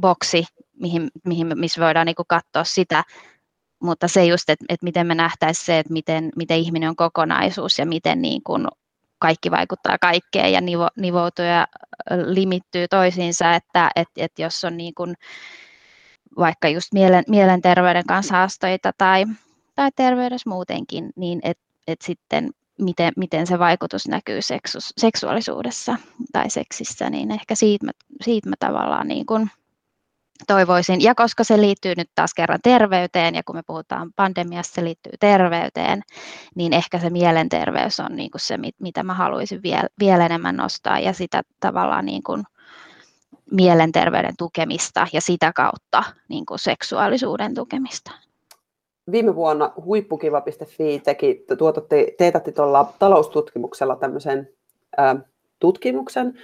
boksi, 0.00 0.44
mihin, 0.80 1.10
mihin, 1.24 1.46
missä 1.54 1.80
voidaan 1.84 2.06
niin 2.06 2.16
kuin 2.16 2.26
katsoa 2.28 2.64
sitä, 2.64 3.04
mutta 3.82 4.08
se 4.08 4.24
just, 4.24 4.50
että, 4.50 4.64
että 4.68 4.84
miten 4.84 5.06
me 5.06 5.14
nähtäisiin 5.14 5.66
se, 5.66 5.78
että 5.78 5.92
miten, 5.92 6.30
miten 6.36 6.58
ihminen 6.58 6.88
on 6.88 6.96
kokonaisuus 6.96 7.78
ja 7.78 7.86
miten 7.86 8.22
niin 8.22 8.42
kuin 8.42 8.68
kaikki 9.22 9.50
vaikuttaa 9.50 9.96
kaikkeen 10.00 10.52
ja 10.52 10.60
nivo, 10.60 10.88
nivoutuu 10.96 11.44
ja 11.44 11.66
limittyy 12.26 12.88
toisiinsa, 12.88 13.54
että 13.54 13.90
et, 13.96 14.08
et 14.16 14.38
jos 14.38 14.64
on 14.64 14.76
niin 14.76 14.94
kuin 14.94 15.14
vaikka 16.38 16.68
just 16.68 16.92
mielen, 16.92 17.24
mielenterveyden 17.28 18.06
kanssa 18.06 18.34
haasteita 18.34 18.92
tai, 18.98 19.24
tai 19.74 19.90
terveydessä 19.96 20.50
muutenkin, 20.50 21.10
niin 21.16 21.40
että 21.42 21.64
et 21.86 22.00
sitten 22.02 22.50
miten, 22.78 23.12
miten 23.16 23.46
se 23.46 23.58
vaikutus 23.58 24.08
näkyy 24.08 24.42
seksu, 24.42 24.78
seksuaalisuudessa 24.80 25.96
tai 26.32 26.50
seksissä, 26.50 27.10
niin 27.10 27.30
ehkä 27.30 27.54
siitä 27.54 27.86
mä, 27.86 27.92
siitä 28.20 28.48
mä 28.48 28.54
tavallaan 28.58 29.08
niin 29.08 29.26
kuin 29.26 29.50
toivoisin. 30.46 31.00
Ja 31.00 31.14
koska 31.14 31.44
se 31.44 31.60
liittyy 31.60 31.94
nyt 31.96 32.10
taas 32.14 32.34
kerran 32.34 32.58
terveyteen, 32.62 33.34
ja 33.34 33.42
kun 33.46 33.56
me 33.56 33.62
puhutaan 33.66 34.12
pandemiasta, 34.16 34.74
se 34.74 34.84
liittyy 34.84 35.12
terveyteen, 35.20 36.02
niin 36.54 36.72
ehkä 36.72 36.98
se 36.98 37.10
mielenterveys 37.10 38.00
on 38.00 38.16
niin 38.16 38.30
kuin 38.30 38.40
se, 38.40 38.58
mitä 38.78 39.02
mä 39.02 39.14
haluaisin 39.14 39.62
vielä, 39.62 39.88
vielä 40.00 40.26
enemmän 40.26 40.56
nostaa, 40.56 40.98
ja 40.98 41.12
sitä 41.12 41.42
tavallaan 41.60 42.06
niin 42.06 42.22
kuin 42.22 42.42
mielenterveyden 43.50 44.34
tukemista 44.38 45.06
ja 45.12 45.20
sitä 45.20 45.52
kautta 45.52 46.04
niin 46.28 46.46
kuin 46.46 46.58
seksuaalisuuden 46.58 47.54
tukemista. 47.54 48.10
Viime 49.10 49.34
vuonna 49.34 49.72
huippukiva.fi 49.84 51.00
teki, 51.04 51.44
tuototti, 51.58 52.14
teetätti 52.18 52.52
tuolla 52.52 52.92
taloustutkimuksella 52.98 53.96
tämmöisen 53.96 54.48
tutkimuksen, 55.62 56.34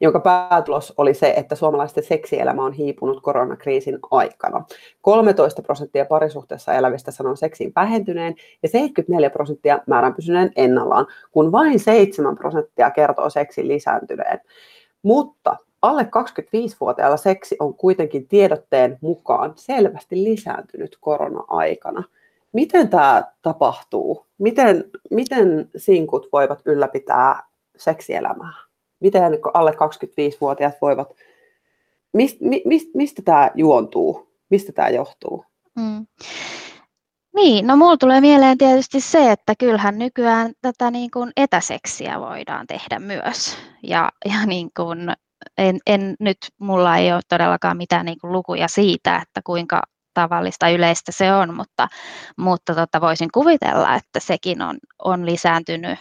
jonka 0.00 0.20
päätulos 0.20 0.94
oli 0.96 1.14
se, 1.14 1.34
että 1.36 1.54
suomalaisten 1.54 2.04
seksielämä 2.04 2.64
on 2.64 2.72
hiipunut 2.72 3.22
koronakriisin 3.22 3.98
aikana. 4.10 4.64
13 5.00 5.62
prosenttia 5.62 6.04
parisuhteessa 6.04 6.74
elävistä 6.74 7.10
sanoo 7.10 7.36
seksin 7.36 7.72
vähentyneen 7.76 8.34
ja 8.62 8.68
74 8.68 9.30
prosenttia 9.30 9.78
määrän 9.86 10.14
pysyneen 10.14 10.52
ennallaan, 10.56 11.06
kun 11.30 11.52
vain 11.52 11.80
7 11.80 12.36
prosenttia 12.36 12.90
kertoo 12.90 13.30
seksin 13.30 13.68
lisääntyneen. 13.68 14.40
Mutta 15.02 15.56
alle 15.82 16.02
25-vuotiailla 16.02 17.16
seksi 17.16 17.56
on 17.60 17.74
kuitenkin 17.74 18.28
tiedotteen 18.28 18.98
mukaan 19.00 19.52
selvästi 19.54 20.24
lisääntynyt 20.24 20.96
korona-aikana. 21.00 22.04
Miten 22.52 22.88
tämä 22.88 23.24
tapahtuu? 23.42 24.26
Miten, 24.38 24.84
miten 25.10 25.70
sinkut 25.76 26.28
voivat 26.32 26.62
ylläpitää 26.66 27.42
seksielämää? 27.76 28.65
Miten 29.00 29.22
alle 29.54 29.70
25-vuotiaat 29.70 30.74
voivat, 30.82 31.14
mist, 32.12 32.36
mist, 32.64 32.88
mistä 32.94 33.22
tämä 33.22 33.50
juontuu, 33.54 34.28
mistä 34.50 34.72
tämä 34.72 34.88
johtuu? 34.88 35.44
Mm. 35.76 36.06
Niin, 37.36 37.66
no 37.66 37.76
mulla 37.76 37.96
tulee 37.96 38.20
mieleen 38.20 38.58
tietysti 38.58 39.00
se, 39.00 39.32
että 39.32 39.54
kyllähän 39.58 39.98
nykyään 39.98 40.52
tätä 40.62 40.90
niin 40.90 41.10
kuin 41.10 41.32
etäseksiä 41.36 42.20
voidaan 42.20 42.66
tehdä 42.66 42.98
myös. 42.98 43.56
Ja, 43.82 44.10
ja 44.24 44.46
niin 44.46 44.70
kuin, 44.76 45.12
en, 45.58 45.78
en, 45.86 46.16
nyt 46.20 46.38
mulla 46.60 46.96
ei 46.96 47.12
ole 47.12 47.20
todellakaan 47.28 47.76
mitään 47.76 48.06
niin 48.06 48.18
kuin 48.20 48.32
lukuja 48.32 48.68
siitä, 48.68 49.16
että 49.16 49.40
kuinka 49.44 49.82
tavallista 50.14 50.68
yleistä 50.68 51.12
se 51.12 51.32
on, 51.32 51.54
mutta, 51.54 51.88
mutta 52.36 52.74
tota, 52.74 53.00
voisin 53.00 53.28
kuvitella, 53.34 53.94
että 53.94 54.20
sekin 54.20 54.62
on, 54.62 54.76
on 55.04 55.26
lisääntynyt 55.26 55.98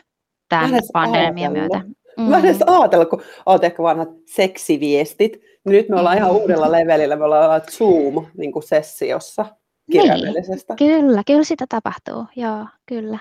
tämän 0.50 0.72
pandemian 0.94 1.54
myötä. 1.54 1.82
Mm. 2.18 2.24
Mä 2.24 2.38
en 2.38 2.46
edes 2.46 2.62
ajatella, 2.68 3.06
kun 3.06 3.22
olet 3.46 3.64
ehkä 3.64 3.84
vanhat 3.84 4.10
seksiviestit, 4.26 5.32
niin 5.66 5.74
nyt 5.74 5.90
me 5.90 6.00
ollaan 6.00 6.18
ihan 6.18 6.32
uudella 6.32 6.72
levelillä, 6.72 7.16
me 7.16 7.24
ollaan 7.24 7.62
Zoom-sessiossa 7.62 9.46
niin 9.88 10.02
kirjaimellisesta. 10.02 10.76
Niin, 10.80 11.02
kyllä, 11.02 11.24
kyllä 11.28 11.44
sitä 11.44 11.66
tapahtuu, 11.70 12.26
joo, 12.36 12.66
kyllä. 12.86 13.20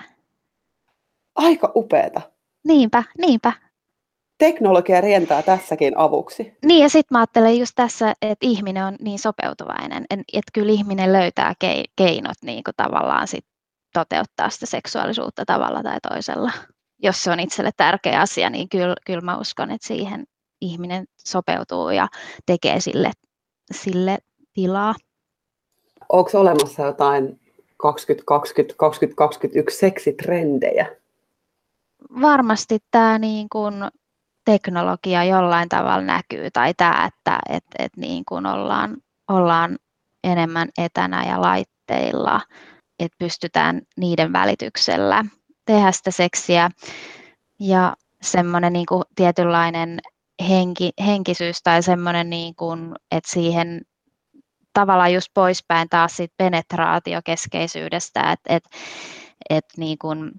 Aika 1.35 1.71
upeeta. 1.75 2.21
Niinpä, 2.67 3.03
niinpä. 3.17 3.53
Teknologia 4.37 5.01
rientää 5.01 5.41
tässäkin 5.41 5.97
avuksi. 5.97 6.57
Niin 6.65 6.83
ja 6.83 6.89
sitten 6.89 7.15
mä 7.15 7.19
ajattelen 7.19 7.59
just 7.59 7.71
tässä, 7.75 8.13
että 8.21 8.47
ihminen 8.47 8.85
on 8.85 8.95
niin 9.01 9.19
sopeutuvainen, 9.19 10.05
että 10.11 10.51
kyllä 10.53 10.71
ihminen 10.71 11.13
löytää 11.13 11.53
keinot 11.95 12.37
niin 12.41 12.63
kuin 12.63 12.73
tavallaan 12.77 13.27
sit 13.27 13.45
toteuttaa 13.93 14.49
sitä 14.49 14.65
seksuaalisuutta 14.65 15.43
tavalla 15.45 15.83
tai 15.83 15.97
toisella 16.09 16.51
jos 16.99 17.23
se 17.23 17.31
on 17.31 17.39
itselle 17.39 17.71
tärkeä 17.77 18.21
asia, 18.21 18.49
niin 18.49 18.69
kyllä, 18.69 18.95
kyllä 19.05 19.21
mä 19.21 19.37
uskon, 19.37 19.71
että 19.71 19.87
siihen 19.87 20.25
ihminen 20.61 21.05
sopeutuu 21.17 21.89
ja 21.89 22.07
tekee 22.45 22.79
sille, 22.79 23.11
sille 23.71 24.17
tilaa. 24.53 24.95
Onko 26.09 26.29
olemassa 26.33 26.83
jotain 26.83 27.39
2020-2021 27.69 27.77
seksitrendejä? 29.69 30.95
Varmasti 32.21 32.79
tämä 32.91 33.19
niin 33.19 33.47
kuin 33.51 33.73
teknologia 34.45 35.23
jollain 35.23 35.69
tavalla 35.69 36.05
näkyy 36.05 36.51
tai 36.53 36.73
tämä, 36.73 37.05
että 37.05 37.39
et, 37.49 37.63
et 37.79 37.97
niin 37.97 38.23
kuin 38.25 38.45
ollaan, 38.45 38.97
ollaan 39.29 39.77
enemmän 40.23 40.69
etänä 40.77 41.29
ja 41.29 41.41
laitteilla, 41.41 42.41
että 42.99 43.15
pystytään 43.19 43.81
niiden 43.97 44.33
välityksellä 44.33 45.25
tehdä 45.65 45.91
sitä 45.91 46.11
seksiä. 46.11 46.69
Ja 47.59 47.95
semmoinen 48.21 48.73
niin 48.73 48.85
kuin 48.85 49.03
tietynlainen 49.15 49.99
henki, 50.49 50.91
henkisyys 51.05 51.63
tai 51.63 51.83
semmoinen, 51.83 52.29
niin 52.29 52.55
kuin, 52.55 52.95
että 53.11 53.31
siihen 53.31 53.81
tavallaan 54.73 55.13
just 55.13 55.27
poispäin 55.33 55.89
taas 55.89 56.17
siitä 56.17 56.33
penetraatiokeskeisyydestä, 56.37 58.31
että 58.31 58.55
et, 58.55 58.63
et 59.49 59.65
niin 59.77 59.97
kuin, 59.97 60.31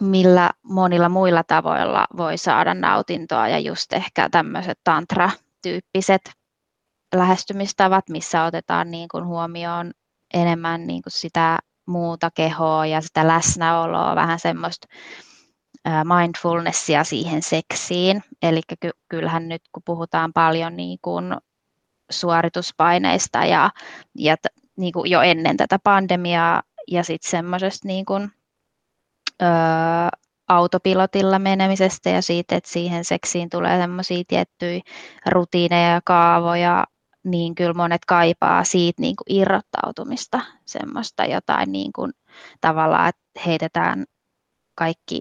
millä 0.00 0.50
monilla 0.62 1.08
muilla 1.08 1.44
tavoilla 1.44 2.06
voi 2.16 2.38
saada 2.38 2.74
nautintoa 2.74 3.48
ja 3.48 3.58
just 3.58 3.92
ehkä 3.92 4.28
tämmöiset 4.30 4.78
tantra-tyyppiset 4.84 6.30
lähestymistavat, 7.14 8.08
missä 8.08 8.44
otetaan 8.44 8.90
niin 8.90 9.08
kuin 9.08 9.26
huomioon 9.26 9.92
enemmän 10.34 10.86
niin 10.86 11.02
kuin 11.02 11.12
sitä 11.12 11.58
muuta 11.86 12.30
kehoa 12.34 12.86
ja 12.86 13.00
sitä 13.00 13.28
läsnäoloa, 13.28 14.16
vähän 14.16 14.38
semmoista 14.38 14.86
mindfulnessia 16.04 17.04
siihen 17.04 17.42
seksiin. 17.42 18.22
Eli 18.42 18.60
ky- 18.80 18.98
kyllähän 19.08 19.48
nyt 19.48 19.62
kun 19.72 19.82
puhutaan 19.86 20.32
paljon 20.32 20.76
niin 20.76 20.98
kuin 21.02 21.36
suorituspaineista 22.10 23.44
ja, 23.44 23.70
ja 24.14 24.36
t- 24.36 24.54
niin 24.76 24.92
kuin 24.92 25.10
jo 25.10 25.20
ennen 25.20 25.56
tätä 25.56 25.78
pandemiaa 25.84 26.62
ja 26.88 27.04
sitten 27.04 27.30
semmoisesta 27.30 27.88
niin 27.88 28.04
kuin, 28.04 28.30
öö, 29.42 29.48
autopilotilla 30.48 31.38
menemisestä 31.38 32.10
ja 32.10 32.22
siitä, 32.22 32.56
että 32.56 32.70
siihen 32.70 33.04
seksiin 33.04 33.50
tulee 33.50 33.78
semmoisia 33.80 34.22
tiettyjä 34.28 34.80
rutiineja 35.26 35.90
ja 35.90 36.00
kaavoja, 36.04 36.84
niin 37.24 37.54
kyllä 37.54 37.74
monet 37.74 38.04
kaipaa 38.04 38.64
siitä 38.64 39.02
niin 39.02 39.16
kuin 39.16 39.38
irrottautumista, 39.38 40.40
semmoista 40.64 41.24
jotain 41.24 41.72
niin 41.72 41.92
kuin, 41.92 42.12
tavallaan, 42.60 43.08
että 43.08 43.40
heitetään 43.46 44.04
kaikki, 44.74 45.20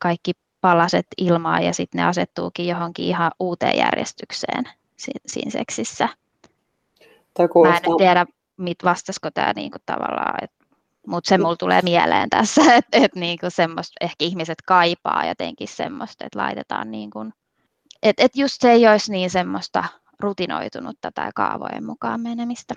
kaikki 0.00 0.32
palaset 0.60 1.06
ilmaan 1.18 1.62
ja 1.62 1.72
sitten 1.72 1.98
ne 1.98 2.04
asettuukin 2.06 2.66
johonkin 2.66 3.04
ihan 3.04 3.30
uuteen 3.40 3.78
järjestykseen 3.78 4.64
siinä 5.26 5.50
seksissä. 5.50 6.08
Mä 7.68 7.76
en 7.76 7.96
tiedä, 7.98 8.26
mit, 8.56 8.78
vastasiko 8.84 9.30
tämä 9.30 9.52
niinku 9.56 9.78
tavallaan, 9.86 10.48
mutta 11.06 11.28
se 11.28 11.38
mulla 11.38 11.56
tulee 11.56 11.80
mieleen 11.82 12.30
tässä, 12.30 12.74
että 12.74 12.98
et 13.04 13.14
niinku 13.14 13.46
semmoista 13.48 13.94
ehkä 14.00 14.24
ihmiset 14.24 14.58
kaipaa 14.66 15.26
jotenkin 15.26 15.68
semmoista, 15.68 16.24
että 16.24 16.38
laitetaan 16.38 16.90
niinku, 16.90 17.24
että 18.02 18.24
et 18.24 18.36
just 18.36 18.54
se 18.60 18.70
ei 18.70 18.88
olisi 18.88 19.12
niin 19.12 19.30
semmoista 19.30 19.84
rutinoitunutta 20.20 21.10
tai 21.14 21.30
kaavojen 21.34 21.84
mukaan 21.86 22.20
menemistä. 22.20 22.74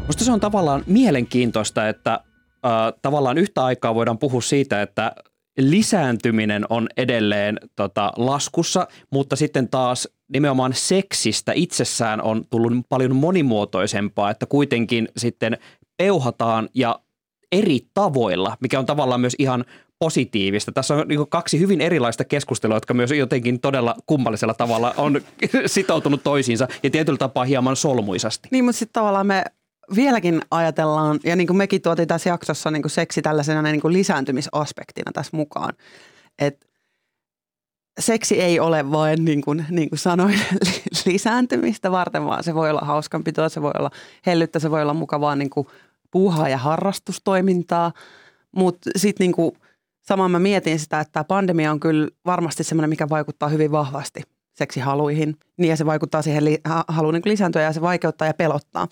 Minusta 0.00 0.24
se 0.24 0.32
on 0.32 0.40
tavallaan 0.40 0.82
mielenkiintoista, 0.86 1.88
että 1.88 2.12
äh, 2.12 2.92
tavallaan 3.02 3.38
yhtä 3.38 3.64
aikaa 3.64 3.94
voidaan 3.94 4.18
puhua 4.18 4.40
siitä, 4.40 4.82
että 4.82 5.12
lisääntyminen 5.58 6.64
on 6.70 6.88
edelleen 6.96 7.60
tota, 7.76 8.12
laskussa, 8.16 8.86
mutta 9.12 9.36
sitten 9.36 9.68
taas 9.68 10.08
nimenomaan 10.32 10.72
seksistä 10.74 11.52
itsessään 11.54 12.22
on 12.22 12.44
tullut 12.50 12.72
paljon 12.88 13.16
monimuotoisempaa, 13.16 14.30
että 14.30 14.46
kuitenkin 14.46 15.08
sitten 15.16 15.58
peuhataan 15.96 16.68
ja 16.74 17.00
eri 17.52 17.80
tavoilla, 17.94 18.56
mikä 18.60 18.78
on 18.78 18.86
tavallaan 18.86 19.20
myös 19.20 19.36
ihan 19.38 19.64
positiivista. 19.98 20.72
Tässä 20.72 20.94
on 20.94 21.08
niin 21.08 21.28
kaksi 21.28 21.60
hyvin 21.60 21.80
erilaista 21.80 22.24
keskustelua, 22.24 22.76
jotka 22.76 22.94
myös 22.94 23.10
jotenkin 23.10 23.60
todella 23.60 23.94
kummallisella 24.06 24.54
tavalla 24.54 24.94
on 24.96 25.20
sitoutunut 25.66 26.22
toisiinsa 26.22 26.68
ja 26.82 26.90
tietyllä 26.90 27.18
tapaa 27.18 27.44
hieman 27.44 27.76
solmuisasti. 27.76 28.48
Niin, 28.52 28.64
mutta 28.64 28.78
sitten 28.78 29.00
tavallaan 29.00 29.26
me 29.26 29.44
vieläkin 29.96 30.42
ajatellaan, 30.50 31.20
ja 31.24 31.36
niin 31.36 31.46
kuin 31.46 31.56
mekin 31.56 31.82
tuotiin 31.82 32.08
tässä 32.08 32.28
jaksossa 32.30 32.70
niin 32.70 32.82
kuin 32.82 32.90
seksi 32.90 33.22
tällaisena 33.22 33.62
niin 33.62 33.80
kuin 33.80 33.92
lisääntymisaspektina 33.92 35.12
tässä 35.12 35.36
mukaan, 35.36 35.74
että 36.38 36.66
seksi 38.00 38.40
ei 38.40 38.60
ole 38.60 38.90
vain, 38.90 39.24
niin 39.24 39.42
kuin, 39.42 39.66
niin 39.70 39.88
kuin 39.88 39.98
sanoin, 39.98 40.40
lisääntymistä 41.06 41.90
varten, 41.90 42.24
vaan 42.24 42.44
se 42.44 42.54
voi 42.54 42.70
olla 42.70 42.80
hauskanpitoa, 42.80 43.48
se 43.48 43.62
voi 43.62 43.72
olla 43.78 43.90
hellyttä, 44.26 44.58
se 44.58 44.70
voi 44.70 44.82
olla 44.82 44.94
mukavaa 44.94 45.36
niin 45.36 45.50
kuin 45.50 45.66
puuhaa 46.10 46.48
ja 46.48 46.58
harrastustoimintaa, 46.58 47.92
mutta 48.56 48.90
sitten 48.96 49.24
niin 49.24 49.32
kuin, 49.32 49.52
samaan 50.02 50.30
mä 50.30 50.38
mietin 50.38 50.78
sitä, 50.78 51.00
että 51.00 51.12
tämä 51.12 51.24
pandemia 51.24 51.70
on 51.70 51.80
kyllä 51.80 52.08
varmasti 52.26 52.64
semmoinen, 52.64 52.90
mikä 52.90 53.08
vaikuttaa 53.08 53.48
hyvin 53.48 53.72
vahvasti 53.72 54.22
seksihaluihin, 54.54 55.36
niin 55.56 55.68
ja 55.68 55.76
se 55.76 55.86
vaikuttaa 55.86 56.22
siihen 56.22 56.44
li- 56.44 56.60
haluun 56.88 57.14
niin 57.14 57.22
lisääntyä 57.24 57.62
ja 57.62 57.72
se 57.72 57.80
vaikeuttaa 57.80 58.28
ja 58.28 58.34
pelottaa. 58.34 58.88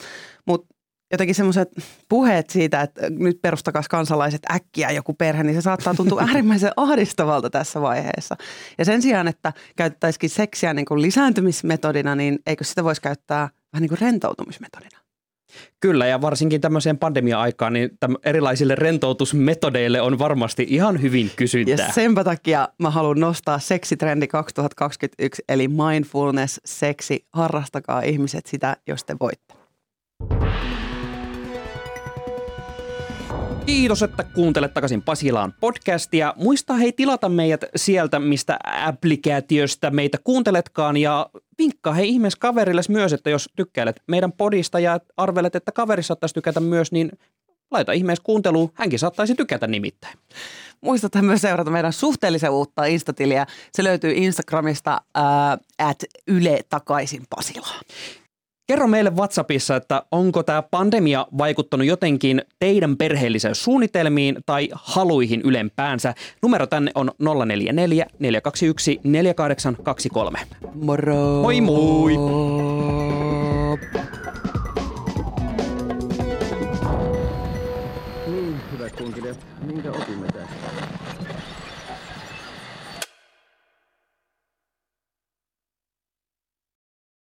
Mutta 0.46 0.74
jotenkin 1.12 1.34
semmoiset 1.34 1.68
puheet 2.08 2.50
siitä, 2.50 2.80
että 2.80 3.10
nyt 3.10 3.42
perustakas 3.42 3.88
kansalaiset 3.88 4.42
äkkiä 4.50 4.90
joku 4.90 5.14
perhe, 5.14 5.42
niin 5.42 5.54
se 5.54 5.60
saattaa 5.60 5.94
tuntua 5.94 6.22
äärimmäisen 6.28 6.72
ahdistavalta 6.76 7.50
tässä 7.50 7.80
vaiheessa. 7.80 8.36
Ja 8.78 8.84
sen 8.84 9.02
sijaan, 9.02 9.28
että 9.28 9.52
käyttäisikin 9.76 10.30
seksiä 10.30 10.74
niin 10.74 10.86
kuin 10.86 11.02
lisääntymismetodina, 11.02 12.14
niin 12.14 12.38
eikö 12.46 12.64
sitä 12.64 12.84
voisi 12.84 13.02
käyttää 13.02 13.48
vähän 13.72 13.82
niin 13.82 13.88
kuin 13.88 14.00
rentoutumismetodina? 14.00 15.03
Kyllä, 15.80 16.06
ja 16.06 16.20
varsinkin 16.20 16.60
tämmöiseen 16.60 16.98
pandemia-aikaan, 16.98 17.72
niin 17.72 17.90
erilaisille 18.24 18.74
rentoutusmetodeille 18.74 20.00
on 20.00 20.18
varmasti 20.18 20.66
ihan 20.68 21.02
hyvin 21.02 21.30
kysyntää. 21.36 21.86
Ja 21.86 21.92
senpä 21.92 22.24
takia 22.24 22.68
mä 22.78 22.90
haluan 22.90 23.20
nostaa 23.20 23.58
seksitrendi 23.58 24.26
2021, 24.26 25.42
eli 25.48 25.68
mindfulness, 25.68 26.60
seksi. 26.64 27.26
Harrastakaa 27.32 28.00
ihmiset 28.00 28.46
sitä, 28.46 28.76
jos 28.86 29.04
te 29.04 29.16
voitte. 29.20 29.63
Kiitos, 33.66 34.02
että 34.02 34.24
kuuntelet 34.24 34.74
takaisin 34.74 35.02
Pasilaan 35.02 35.54
podcastia. 35.60 36.34
Muista 36.36 36.74
hei 36.74 36.92
tilata 36.92 37.28
meidät 37.28 37.64
sieltä, 37.76 38.18
mistä 38.18 38.58
applikaatiosta 38.64 39.90
meitä 39.90 40.18
kuunteletkaan 40.24 40.96
ja 40.96 41.30
vinkkaa 41.58 41.92
hei 41.92 42.08
ihmeessä 42.08 42.38
kaverille 42.40 42.82
myös, 42.88 43.12
että 43.12 43.30
jos 43.30 43.48
tykkäilet 43.56 44.02
meidän 44.06 44.32
podista 44.32 44.80
ja 44.80 45.00
arvelet, 45.16 45.56
että 45.56 45.72
kaveri 45.72 46.02
saattaisi 46.02 46.34
tykätä 46.34 46.60
myös, 46.60 46.92
niin 46.92 47.10
laita 47.70 47.92
ihmeessä 47.92 48.24
kuunteluun. 48.24 48.70
Hänkin 48.74 48.98
saattaisi 48.98 49.34
tykätä 49.34 49.66
nimittäin. 49.66 50.18
Muistathan 50.80 51.24
myös 51.24 51.40
seurata 51.40 51.70
meidän 51.70 51.92
suhteellisen 51.92 52.50
uutta 52.50 52.84
Instatiliä. 52.84 53.46
Se 53.72 53.84
löytyy 53.84 54.12
Instagramista 54.12 55.00
äh, 55.16 55.88
at 55.88 55.98
Yle 56.26 56.60
takaisin 56.68 57.22
Pasilaan. 57.30 57.80
Kerro 58.66 58.88
meille 58.88 59.10
WhatsAppissa, 59.10 59.76
että 59.76 60.02
onko 60.12 60.42
tämä 60.42 60.62
pandemia 60.62 61.26
vaikuttanut 61.38 61.86
jotenkin 61.86 62.42
teidän 62.58 62.96
perheelliseen 62.96 63.54
suunnitelmiin 63.54 64.36
tai 64.46 64.68
haluihin 64.72 65.40
ylempäänsä. 65.40 66.14
Numero 66.42 66.66
tänne 66.66 66.90
on 66.94 67.10
044 67.18 68.06
421 68.18 69.00
4823. 69.04 70.38
Moro! 70.74 71.14
Moi 71.42 71.60
moi! 71.60 73.03